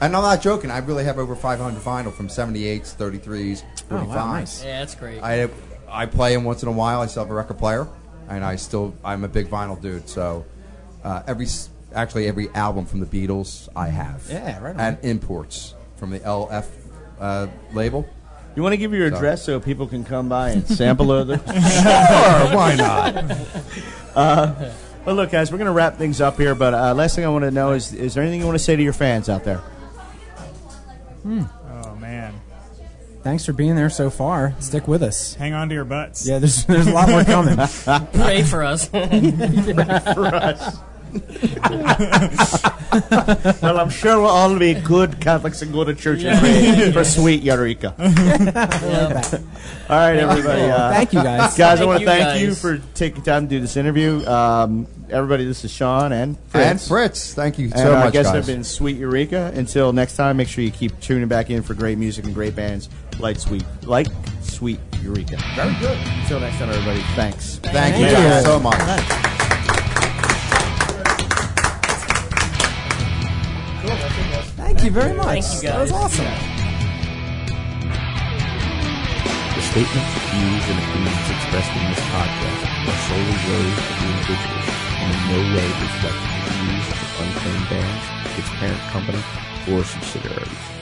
And 0.00 0.14
I'm 0.14 0.22
not 0.22 0.42
joking. 0.42 0.70
I 0.70 0.78
really 0.78 1.04
have 1.04 1.18
over 1.18 1.34
500 1.34 1.80
vinyl 1.80 2.12
from 2.12 2.28
78s, 2.28 2.94
33s, 2.96 3.62
45s. 3.62 3.62
Oh, 3.90 4.04
wow, 4.04 4.32
nice. 4.32 4.62
Yeah, 4.62 4.80
that's 4.80 4.94
great. 4.94 5.22
I 5.22 5.48
I 5.88 6.06
play 6.06 6.34
them 6.34 6.44
once 6.44 6.62
in 6.62 6.68
a 6.68 6.72
while. 6.72 7.00
I 7.00 7.06
still 7.06 7.22
have 7.22 7.30
a 7.30 7.34
record 7.34 7.58
player, 7.58 7.88
and 8.28 8.44
I 8.44 8.56
still 8.56 8.94
I'm 9.04 9.24
a 9.24 9.28
big 9.28 9.48
vinyl 9.48 9.80
dude. 9.80 10.08
So 10.08 10.44
uh, 11.02 11.22
every 11.26 11.46
actually 11.94 12.28
every 12.28 12.48
album 12.50 12.84
from 12.84 13.00
the 13.00 13.06
Beatles 13.06 13.68
I 13.74 13.88
have. 13.88 14.24
Yeah, 14.28 14.60
right 14.62 14.74
on. 14.74 14.80
And 14.80 14.98
imports 15.02 15.74
from 15.96 16.10
the 16.10 16.20
LF 16.20 16.66
uh, 17.18 17.46
label. 17.72 18.06
You 18.54 18.62
want 18.62 18.72
to 18.72 18.78
give 18.78 18.92
your 18.92 19.06
address 19.06 19.44
so 19.44 19.60
people 19.60 19.86
can 19.86 20.02
come 20.02 20.28
by 20.30 20.50
and 20.50 20.66
sample 20.66 21.10
other? 21.10 21.36
Sure, 21.46 22.56
why 22.56 22.74
not? 22.74 23.36
Well, 25.06 25.14
look, 25.14 25.30
guys, 25.30 25.52
we're 25.52 25.58
going 25.58 25.66
to 25.66 25.72
wrap 25.72 25.98
things 25.98 26.20
up 26.20 26.36
here. 26.36 26.54
But 26.54 26.74
uh, 26.74 26.92
last 26.94 27.14
thing 27.14 27.24
I 27.24 27.28
want 27.28 27.44
to 27.44 27.50
know 27.50 27.72
is: 27.72 27.92
is 27.92 28.14
there 28.14 28.22
anything 28.22 28.40
you 28.40 28.46
want 28.46 28.58
to 28.58 28.64
say 28.64 28.74
to 28.74 28.82
your 28.82 28.92
fans 28.92 29.28
out 29.28 29.44
there? 29.44 29.62
Oh 31.26 31.96
man, 31.96 32.40
Thanks 33.22 33.44
for 33.44 33.52
being 33.52 33.74
there 33.74 33.90
so 33.90 34.08
far. 34.08 34.54
Stick 34.60 34.86
with 34.86 35.02
us. 35.02 35.34
hang 35.34 35.52
on 35.52 35.68
to 35.68 35.74
your 35.74 35.84
butts. 35.84 36.28
Yeah, 36.28 36.38
there's 36.38 36.64
there's 36.66 36.86
a 36.86 36.92
lot 36.92 37.08
more 37.08 37.24
coming. 37.24 37.56
Pray 38.12 38.44
for 38.44 38.62
us. 38.62 38.88
Pray 38.88 39.32
for 39.32 40.32
us. 40.32 40.76
well, 43.62 43.78
I'm 43.78 43.90
sure 43.90 44.20
we'll 44.20 44.28
all 44.28 44.56
be 44.56 44.74
good 44.74 45.20
Catholics 45.20 45.62
and 45.62 45.72
go 45.72 45.82
to 45.82 45.94
church 45.94 46.22
and 46.22 46.38
pray 46.38 46.92
for 46.92 47.04
sweet 47.04 47.42
Eureka. 47.42 47.94
All 47.98 49.96
right, 49.96 50.16
everybody. 50.16 50.62
Uh, 50.62 50.92
Thank 50.92 51.12
you 51.12 51.22
guys. 51.22 51.56
Guys, 51.56 51.80
I 51.80 51.84
want 51.84 51.98
to 51.98 52.02
you, 52.02 52.06
thank 52.06 52.40
you 52.40 52.54
for 52.54 52.78
taking 52.94 53.22
time 53.22 53.48
to 53.48 53.56
do 53.56 53.60
this 53.60 53.76
interview. 53.76 54.24
Um, 54.26 54.86
everybody, 55.10 55.44
this 55.44 55.64
is 55.64 55.70
Sean 55.70 56.12
and 56.12 56.38
Fritz. 56.48 56.66
And 56.66 56.80
Fritz, 56.80 57.34
thank 57.34 57.58
you 57.58 57.66
And 57.66 57.74
so 57.78 57.94
our 57.94 58.04
much, 58.04 58.12
guests 58.12 58.32
guys. 58.32 58.46
have 58.46 58.54
been 58.54 58.64
Sweet 58.64 58.96
Eureka. 58.96 59.52
Until 59.54 59.92
next 59.92 60.16
time, 60.16 60.36
make 60.36 60.48
sure 60.48 60.64
you 60.64 60.70
keep 60.70 60.98
tuning 61.00 61.28
back 61.28 61.50
in 61.50 61.62
for 61.62 61.74
great 61.74 61.98
music 61.98 62.24
and 62.24 62.34
great 62.34 62.54
bands 62.56 62.88
like 63.18 63.38
Sweet, 63.38 63.64
like 63.82 64.06
Sweet 64.42 64.80
Eureka. 65.02 65.36
Very 65.54 65.74
good. 65.80 65.98
Until 66.22 66.40
next 66.40 66.58
time, 66.58 66.70
everybody. 66.70 67.00
Thanks. 67.14 67.56
Thank 67.58 67.96
you 67.98 68.04
Thank 68.06 68.16
guys 68.16 68.44
you. 68.44 68.50
so 68.50 68.60
much. 68.60 68.76
Thank 74.56 74.82
you 74.84 74.90
very 74.90 75.14
much. 75.14 75.44
Thank 75.44 75.62
you, 75.62 75.68
That 75.70 75.80
was 75.80 75.90
guys. 75.92 76.02
awesome. 76.18 76.26
The 79.54 79.62
statements, 79.62 80.12
views, 80.34 80.64
and 80.66 80.78
opinions 80.82 81.26
expressed 81.30 81.72
in 81.76 81.84
this 81.86 82.02
podcast 82.10 82.62
are 82.90 83.00
solely 83.06 83.38
those 83.46 83.78
of 83.78 83.86
the 83.86 84.06
individuals 84.10 84.66
and 84.66 84.75
in 85.06 85.18
no 85.30 85.38
way 85.54 85.66
reflect 85.66 86.20
the 86.44 86.52
views 86.58 86.86
of 86.90 87.20
Unclaimed 87.22 87.68
Bands, 87.70 88.38
its 88.38 88.48
parent 88.58 88.80
company, 88.90 89.22
or 89.70 89.84
subsidiaries. 89.84 90.75